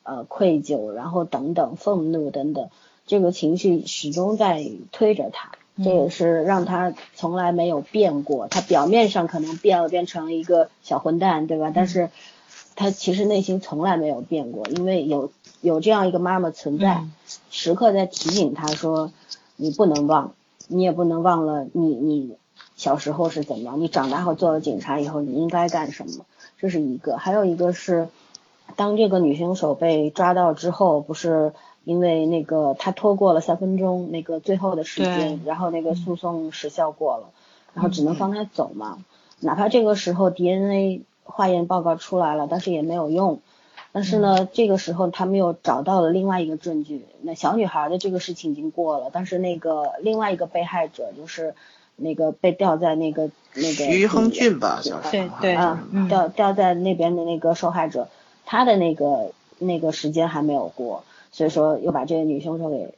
[0.09, 2.71] 呃，愧疚，然后等等，愤怒等等，
[3.09, 5.51] 这个情绪始终在推着她，
[5.83, 8.47] 这也是让他从来没有变过。
[8.47, 11.73] 他表面上可能变了，变成了一个小混蛋，对吧？
[11.75, 12.11] 但是
[12.77, 17.13] 他其实内心从来没有变过，因为有有这样一个妈妈存在，嗯
[17.51, 19.11] 时刻在提醒他说，
[19.57, 20.35] 你不能忘，
[20.69, 22.37] 你也不能忘了你你
[22.77, 26.25] 小时候是怎样，你长大后做了警察以后你应该干什么，
[26.59, 28.09] 这是一个，还有一个是。
[28.75, 31.53] 当这个女凶手被抓到之后，不是
[31.85, 37.29] 因为那个她拖过了三分钟那个最后的时间，然后那个诉讼时效过了，
[37.75, 38.99] 然后只能放她走嘛。
[39.39, 43.39] 哪怕这个时候 DNA 化验报告出来了，但是也没有用。
[43.93, 47.07] 但是呢，这个时候他们又找到了另外一个证据。
[47.23, 51.55] 那小女孩的这个事情已经过了，但是那个另外一个被害者就是
[51.97, 58.09] 那个被吊在那个那个徐亨俊吧，叫对对啊，嗯吊吊在那边的那个受害者。
[58.49, 62.95] 他的那个那个时间还没有过，所以说又把这个女凶手给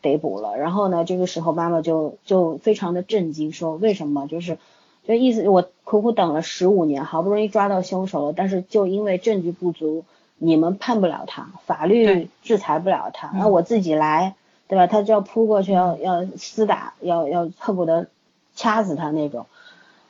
[0.00, 0.56] 逮捕了。
[0.56, 4.26] 然后呢，这个时候妈妈就就非常的震惊，说为什么？
[4.26, 4.58] 就是
[5.06, 10.04] 就意思我苦苦等了十五年，好不容易抓到凶手了，但是就因为证据不足，
[10.38, 14.34] 你们判不了他，法律制裁不了他，那我自己来，
[14.66, 14.88] 对吧？
[14.88, 18.08] 他就要扑过去，要要厮打，要要恨不得
[18.54, 19.46] 掐死他那种。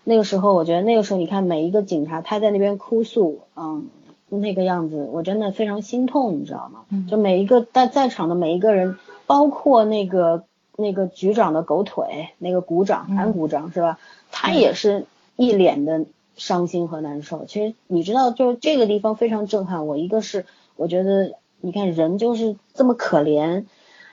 [0.05, 3.89] 那个时候，我觉得那个时候你看每一个警察他在那边哭诉，嗯，
[4.29, 6.85] 那个样子，我真的非常心痛，你知道吗？
[7.09, 10.45] 就每一个在在场的每一个人，包括那个
[10.77, 13.99] 那个局长的狗腿，那个股长安股长是吧？
[14.33, 17.45] 他也是一脸的伤心和难受。
[17.45, 19.97] 其实你知道，就这个地方非常震撼我。
[19.97, 23.67] 一个是我觉得，你看人就是这么可怜。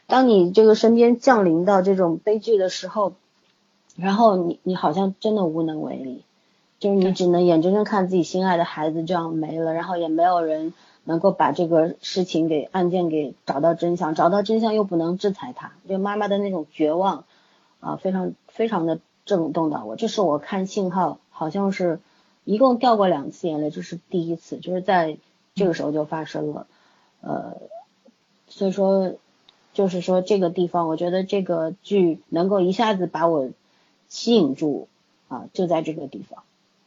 [0.05, 3.13] 当你这个身边降临到这种悲剧的时候，
[3.99, 6.23] 然后你你好像真的无能为力，
[6.79, 10.73] 就是你只能眼睁睁看自己心爱的孩子这样没了，然后也没有人
[11.03, 17.25] 能够把这个事情给案件给找到真相，找到真相又不能制裁他，就妈妈的那种绝望
[17.79, 19.95] 啊，非常非常的震动到我。
[19.95, 21.99] 这是我看信号，好像是
[22.45, 25.17] 一共掉过两次眼泪，这是第一次，就是在
[25.55, 26.67] 这个时候就发生了，
[27.21, 27.57] 呃，
[28.47, 29.13] 所以说。
[29.71, 33.49] 就是说这个地方，我觉得这个剧能够一下子把我
[34.09, 34.89] 吸引住
[35.29, 36.43] 啊，就在这个地方。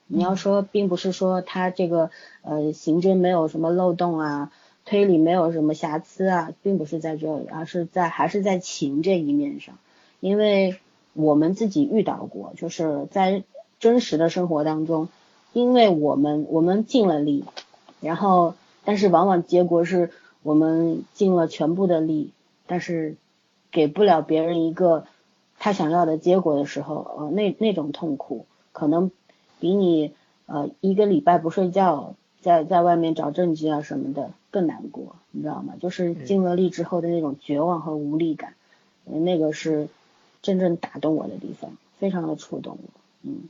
[0.06, 2.10] 你要说，并不是说他这个
[2.42, 4.52] 呃刑侦没有什么漏洞啊，
[4.84, 9.78] 推理没有什么瑕疵啊，并不是在这里，而是在还是在情这一面上。
[10.20, 10.76] 因为
[11.14, 13.44] 我们自己遇到过，就是在
[13.80, 15.08] 真实的生活当中，
[15.54, 17.44] 因为我们我们尽了力，
[18.00, 18.54] 然后
[18.84, 20.10] 但是往往结果是
[20.42, 22.32] 我们尽了全部的力。
[22.64, 23.16] 但是
[23.70, 25.04] 给不了别人一个
[25.64, 29.12] 他想要的结果的时候，呃，那那种痛苦可能
[29.60, 30.12] 比你
[30.46, 35.74] 呃一个礼拜不睡觉，在在外面找证据啊什么的更难过，你知道吗？
[35.80, 38.54] 就是尽了力之后的那种绝望和无力感，
[39.04, 39.86] 那个是
[40.42, 43.48] 真正打动我的地方，非常的触动我，嗯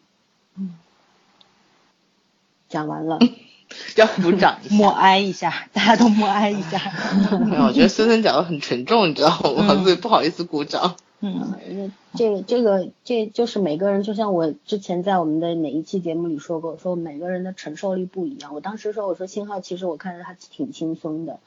[0.58, 0.74] 嗯，
[2.68, 3.20] 讲完了。
[3.96, 6.78] 要鼓掌，默哀一下，大家都默哀一下。
[7.48, 9.80] 没有，我觉得森森讲的很沉重，你知道吗？
[9.82, 10.94] 所以不好意思鼓掌。
[11.24, 18.54] 嗯，那这个这个这就是每个人，就像我之前在我们的哪一期节目里说过，说每个人的承受力不一样。
[18.54, 21.38] 我当时说，我说信号其实我看着他挺轻松的，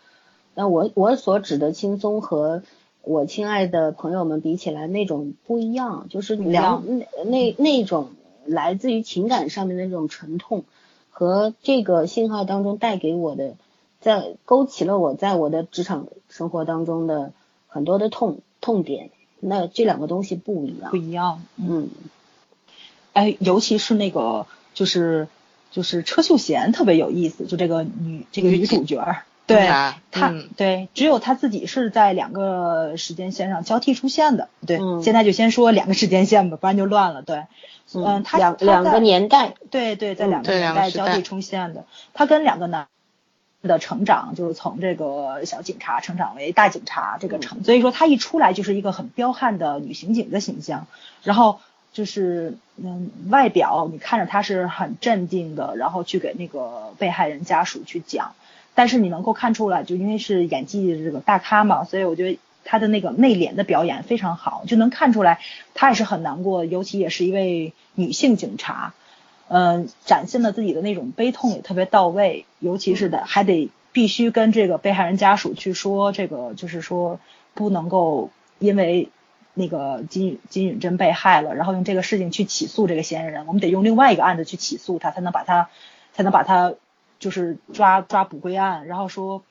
[0.54, 2.64] 但我我所指的轻松和
[3.02, 8.12] 我亲爱的朋友们比起来，那种不一样，就是两那那那种
[8.46, 10.64] 来自于情感上面的那种沉痛。
[11.10, 13.56] 和这个信号当中带给我的，
[14.02, 17.32] 在勾起了我在我的职场生活当中的
[17.68, 21.90] 很多的痛痛点，那这两个东西不一样，不一样，嗯，
[23.14, 25.28] 哎，尤其是那个就是
[25.72, 29.68] 就是车秀贤特别有意思，就这个女这个女主角，对，
[30.12, 37.44] 她对，只有她自己是在两个时间线上交替出现的，对，现在就先说两个时间线吧，不然就乱了，对。
[37.94, 41.86] 嗯，他两两个年代，对对，在两个年代交替出现的。
[42.16, 42.88] 她跟两个男
[43.68, 50.88] 的成长，就是从这个小警察成长为大警察这个成，所以说她一出来就是一个很彪悍的女刑警的形象。
[51.24, 51.60] 然后
[51.94, 58.34] 就是嗯，外表你看着他是很镇定的，然后去给那个被害人家属去讲。
[58.74, 62.40] 但是你能够看出来，就因为是演技这个大咖嘛，所以我觉得。
[62.68, 65.40] 他的那个内敛的表演非常好，就能看出来
[65.76, 68.96] 他也是很难过，尤其也是一位女性警察，
[69.48, 77.20] 嗯，展现了自己的那种悲痛也特别到位，尤其是的还得必须跟这个被害人家属去说这个，就是说
[77.54, 79.10] 不能够因为
[79.54, 85.70] 那个金金允珍被害了，然后用这个事情去起诉这个嫌疑人，我们得用另外一个案子去起诉他，才能把他
[86.14, 86.74] 才能把他
[87.20, 89.44] 就是抓抓捕归案，然后说。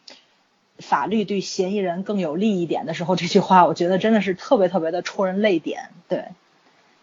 [0.77, 5.91] 法律对嫌疑人更有利一点的时候，这句话我觉得真的是特别特别的戳人泪点。
[6.09, 6.25] 对，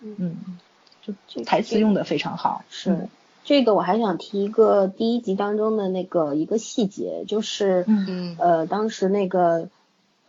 [0.02, 0.36] 嗯，
[1.28, 2.64] 就台词用的非常好。
[2.70, 3.07] 是
[3.43, 9.68] 这个，我还想提一个第一集当中的那个一个细节，就是嗯呃，当时那个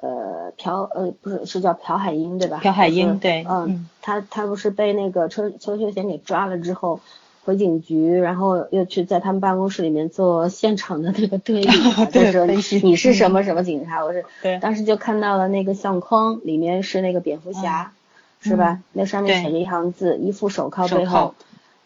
[0.01, 2.59] 呃朴呃不是是叫朴海英对吧？
[2.63, 7.01] 朴海英对，嗯，他他不是被那个车邱秀贤给抓了之后。
[7.45, 11.73] 回警局，然后又去在他们办公室里面做现场的那个对比，
[12.13, 14.25] 对说你是什么什么警察，我是，
[14.61, 17.91] 当时就看到了那个相框，里面是那个蝙蝠侠，
[18.43, 18.83] 是吧？
[18.93, 21.35] 那上面写着一行字，一副手铐背后，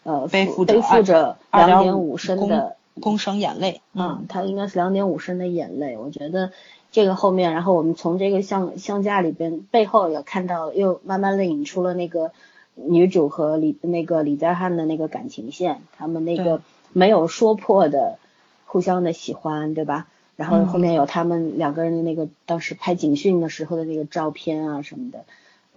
[0.03, 5.97] 呃，背负背负着两点五升的公升眼泪，嗯，他应该是两点五升的眼泪。
[5.97, 6.51] 我觉得
[6.91, 12.31] 这个后面，然后我们从这个相相架里边背后也看到，又慢慢的引出了那个。
[12.79, 16.61] 女主和李那个李在汉的那个感情线，他们那个
[16.93, 18.19] 没有说破的
[18.67, 20.05] 互相的喜欢，对吧？
[20.35, 25.25] 然后后面有他们两个人的那个当时拍警讯的时候的那个照片啊什么的，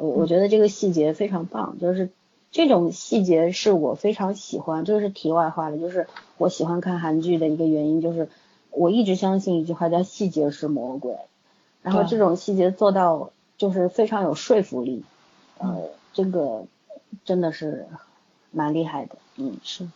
[0.01, 2.10] 我我觉得这个细节非常棒，就是
[2.51, 4.85] 这种细节是我非常喜欢。
[4.85, 6.06] 这个是题外话的，就是
[6.39, 8.28] 我喜欢看韩剧的一个原因，就是
[8.70, 11.16] 我一直相信一句话叫细节是魔鬼，
[11.82, 15.05] 然后这种细节做到就是非常有说服力，
[15.59, 16.66] 呃，这个。
[17.24, 17.89] 真的是
[18.52, 19.89] 蛮厉害的，嗯，是，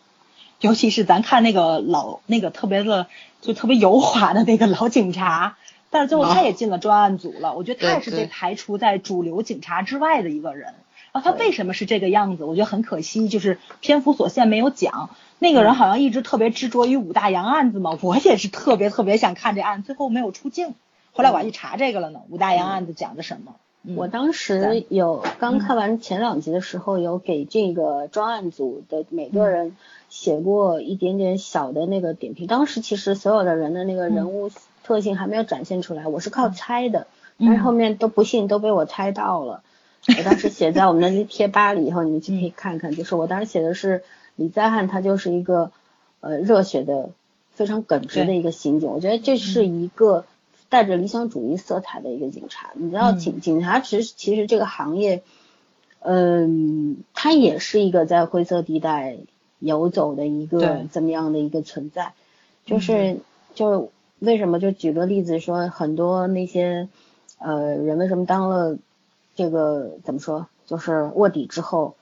[0.59, 3.07] 尤其是咱看那个老那个特别的
[3.39, 5.57] 就特别油滑的那个老警察，
[5.89, 10.73] 但是最后他也进了专案组了，我觉得他也是被排除在主流警察之外的一个人。
[11.11, 12.43] 然后，他为什么是这个样子？
[12.43, 15.09] 我觉得很可惜，就是篇幅所限没有讲。
[15.39, 20.73] 那个人好像一直特别执着于五大洋案子嘛，我也是特别特别想看这案，最后没有出镜。
[21.13, 23.55] 后来我还去查这个了呢，五大洋案子讲的什么？
[23.95, 29.77] 我当时有刚看完前两集的时候，有给这个专案组的每个人
[30.09, 32.47] 写过一点点小的那个点评。
[32.47, 34.49] 当时其实所有的人的那个人物
[34.85, 37.07] 特性还没有展现出来，我是靠猜的，
[37.39, 39.63] 但是后面都不信都被我猜到了。
[40.19, 42.95] 我当时写在我们的贴吧里，以后你们去可以看看。
[42.95, 44.03] 就是我当时写的是
[44.35, 45.71] 李在汉，他就是一个
[46.19, 47.09] 呃热血的、
[47.55, 48.87] 非常耿直的一个刑警。
[48.91, 50.25] 我觉得这是一个
[50.69, 52.69] 带着理想主义色彩的一个警察。
[52.75, 55.23] 你知道，警警察其实其实这个行业，
[56.01, 59.17] 嗯，他也是一个在灰色地带
[59.57, 62.13] 游走的一个怎么样的一个存在。
[62.63, 63.17] 就是
[63.55, 66.87] 就为什么就举个例子说，很多那些
[67.37, 68.77] 呃人为什么当了。
[69.37, 70.47] 这个怎么说？
[70.65, 71.97] 就是卧底之后，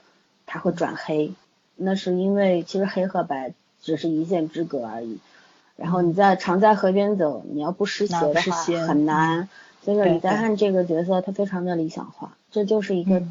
[0.46, 1.34] 他会转黑，
[1.76, 5.18] 那是因为其实黑和白只是一线之隔而已。
[5.76, 9.50] 然后你在常在河边走，你要不湿鞋的话很难。
[9.82, 13.24] 所以说李在汉这个角色他非常的理想化，这就是一个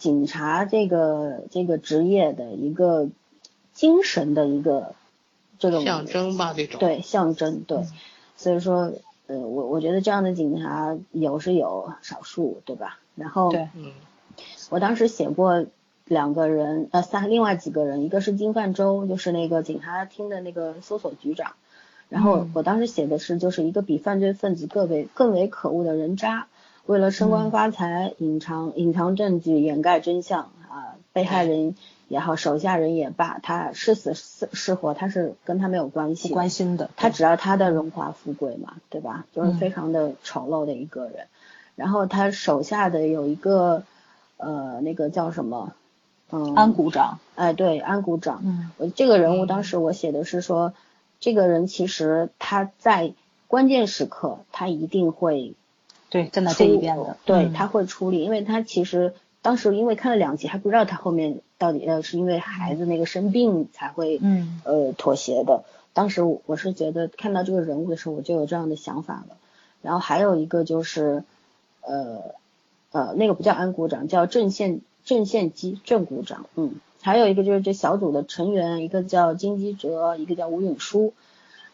[0.00, 3.08] 警察这个这个职业的一个
[3.74, 4.96] 精神的一个
[5.60, 7.84] 这种象征吧，这种对象征对。
[8.36, 8.92] 所以说，
[9.26, 12.98] 呃，我我觉得这样的警察有是有少数，对吧？
[13.14, 13.92] 然后，嗯，
[14.70, 15.66] 我当时写过
[16.04, 21.52] 两个人，呃，三另外几个人，一个是金范洲，就是那个警察厅的那个搜索局长。
[22.08, 26.46] 然后我当时写的是，就是一个比犯罪分子更为更为可恶的人渣，
[26.84, 31.74] 为了升官发财，隐藏隐藏证据，掩盖真相啊，被害人
[32.08, 39.26] 也好，手下人也罢，他是死是是活，他是跟他没有关系，关心的，他只要他的荣华富贵嘛，对吧？
[39.34, 41.26] 就是非常的丑陋的一个人。
[41.74, 43.82] 然后他手下的有一个，
[44.36, 45.74] 呃，那个叫什么，
[46.30, 50.72] 嗯，安股长，哎，对，安股长，嗯，我这个人物当时我写的是说，
[51.20, 53.12] 这个人其实他在
[53.46, 55.54] 关键时刻他一定会，
[56.08, 59.12] 对，站在这一边的，对，他会出力，因为他其实
[59.46, 65.62] 当时因为看了两集还不知道他后面到底呃是因为孩子那个生病才会，嗯，呃妥协的，
[65.92, 69.36] 当时我是觉得看到这个人物的时候我就有这样的想法了，
[69.82, 71.22] 然后还有一个就是。
[71.88, 72.34] 呃
[72.90, 81.12] 呃，那个不叫安股长，叫郑宪郑宪基郑股长，嗯，还有一个就是这小组的成员，一个叫金基哲，一个叫吴永书。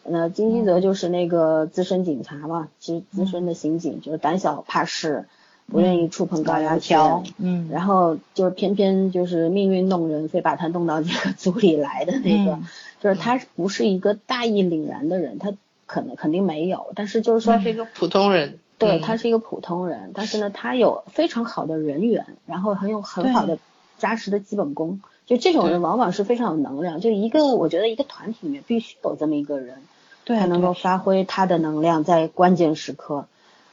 [0.03, 5.25] 那金基哲就是那个资深警察嘛，其实资深的刑警，就是胆小怕事，
[5.67, 6.99] 不愿意触碰高压线，
[7.37, 12.59] 嗯，然后就是偏偏就是命运弄人，非把他弄到这个组里来的那个，
[13.01, 15.53] 就是他不是一个大义凛然的人，他
[15.85, 18.59] 可能肯定没有，但是就是说他是一个普通人。
[18.79, 23.57] 对他是一个普通人，但是呢，他有非常好的人缘，然后很有很好的
[23.97, 24.99] 扎实的基本功。
[25.25, 26.99] 就这种人往往是非常有能量。
[26.99, 29.77] 就一个，我觉得一个团体里面必须有这么一个人，
[30.25, 33.25] 才能够发挥他的能量在关键时刻。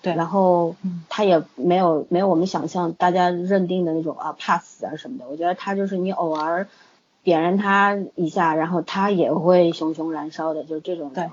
[0.03, 0.77] 对，然后
[1.09, 5.27] 他也没有没有我们想象大家认定的那种啊怕死啊什么的。
[5.29, 6.67] 我觉得他就是你偶尔
[7.23, 11.31] 点燃他一下，然后他也会熊熊燃烧的，就是这种人物。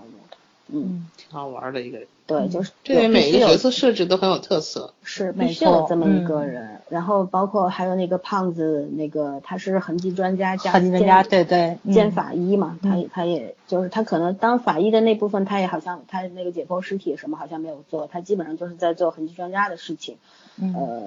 [0.69, 2.07] 嗯，挺好玩的一个人。
[2.27, 6.81] 对，就是对每个角色设置都很有特色，是必须有这么一个人。
[6.89, 10.91] 然后包括还有那个胖子，那个他是痕迹专家加兼
[11.23, 20.17] 对对兼法医嘛，他他也就是他可能当法医的那部分，他也好像他那个解剖尸体什么好像没有做，他基本上就是在做痕迹专家的事情。
[20.59, 21.01] 呃，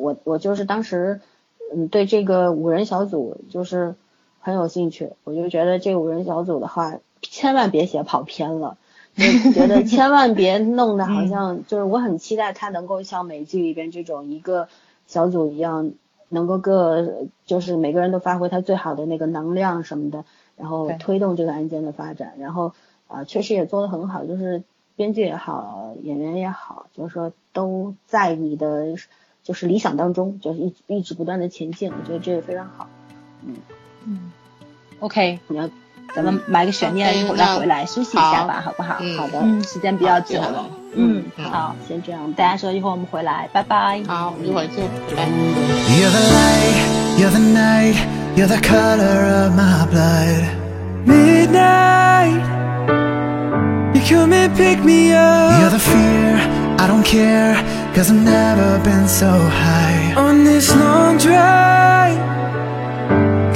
[0.00, 1.20] 我我就是当时
[1.72, 3.94] 嗯对这个五人小组就是
[4.40, 8.76] 很有兴趣，我就觉得这个五人小组的话，千万别写跑偏了。
[9.16, 14.68] 就觉得千万别弄得好像就是我很期待他能够像美剧里边这种一个
[15.06, 15.92] 小组一样，
[16.28, 20.24] 能够各就是每个人都发挥他最好的那个能量什么的，
[20.56, 22.34] 然后推动这个案件的发展。
[22.38, 22.72] 然后
[23.06, 24.64] 啊，确实也做得很好，就是
[24.96, 28.96] 编剧也好，演员也好，就是说都在你的
[29.44, 31.92] 就是理想当中，就是一一直不断的前进。
[31.92, 32.88] 我觉得这个非常好。
[33.46, 33.54] 嗯
[34.06, 34.32] 嗯
[34.98, 35.70] ，OK，你要。
[36.14, 38.94] 咱们买个悬念，一会儿再回来休息一下吧，好不好？
[39.16, 40.64] 好的，嗯，时间比较久了，
[40.94, 44.02] 嗯，好，先这样，大家说一会儿我们回来，拜拜。
[44.06, 44.84] 好，一会儿见，
[45.16, 45.24] 拜
[61.34, 61.93] 拜。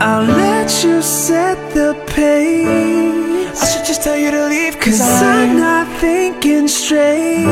[0.00, 3.62] I'll let you set the pace.
[3.62, 7.46] I should just tell you to leave, cause, Cause I'm not thinking straight.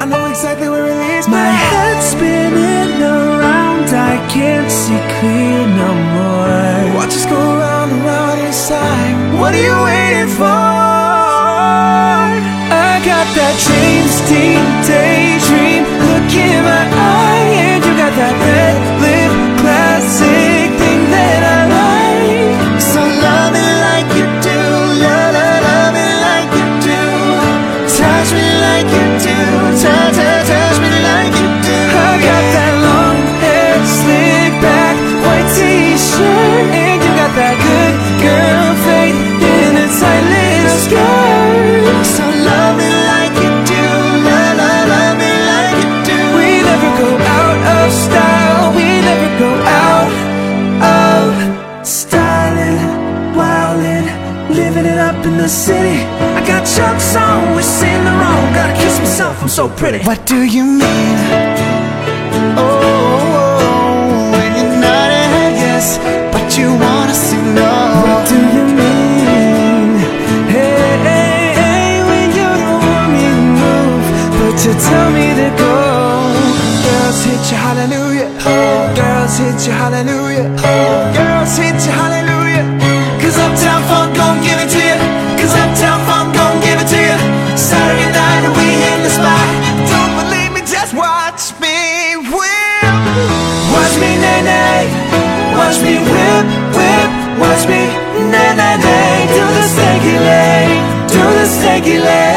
[0.00, 1.28] I know exactly where it is.
[1.28, 6.96] My head's spinning around, I can't see clear no more.
[6.96, 9.38] Watch us go round and round inside.
[9.38, 10.58] What are you waiting for?
[12.90, 14.57] I got that James Dean
[14.88, 15.27] day
[59.58, 59.98] so pretty.
[60.04, 61.16] What do you mean?
[62.54, 65.24] Oh, oh, when you're not a
[65.64, 65.98] yes,
[66.32, 67.72] but you wanna say no.
[68.06, 69.98] What do you mean?
[70.54, 74.04] Hey, hey, hey, when you don't want me to move,
[74.38, 75.74] but you tell me to go.
[76.86, 78.28] Girls hit you, hallelujah.
[78.46, 80.46] Oh, girls hit you, hallelujah.
[80.70, 81.27] Oh, girls
[101.96, 102.27] que.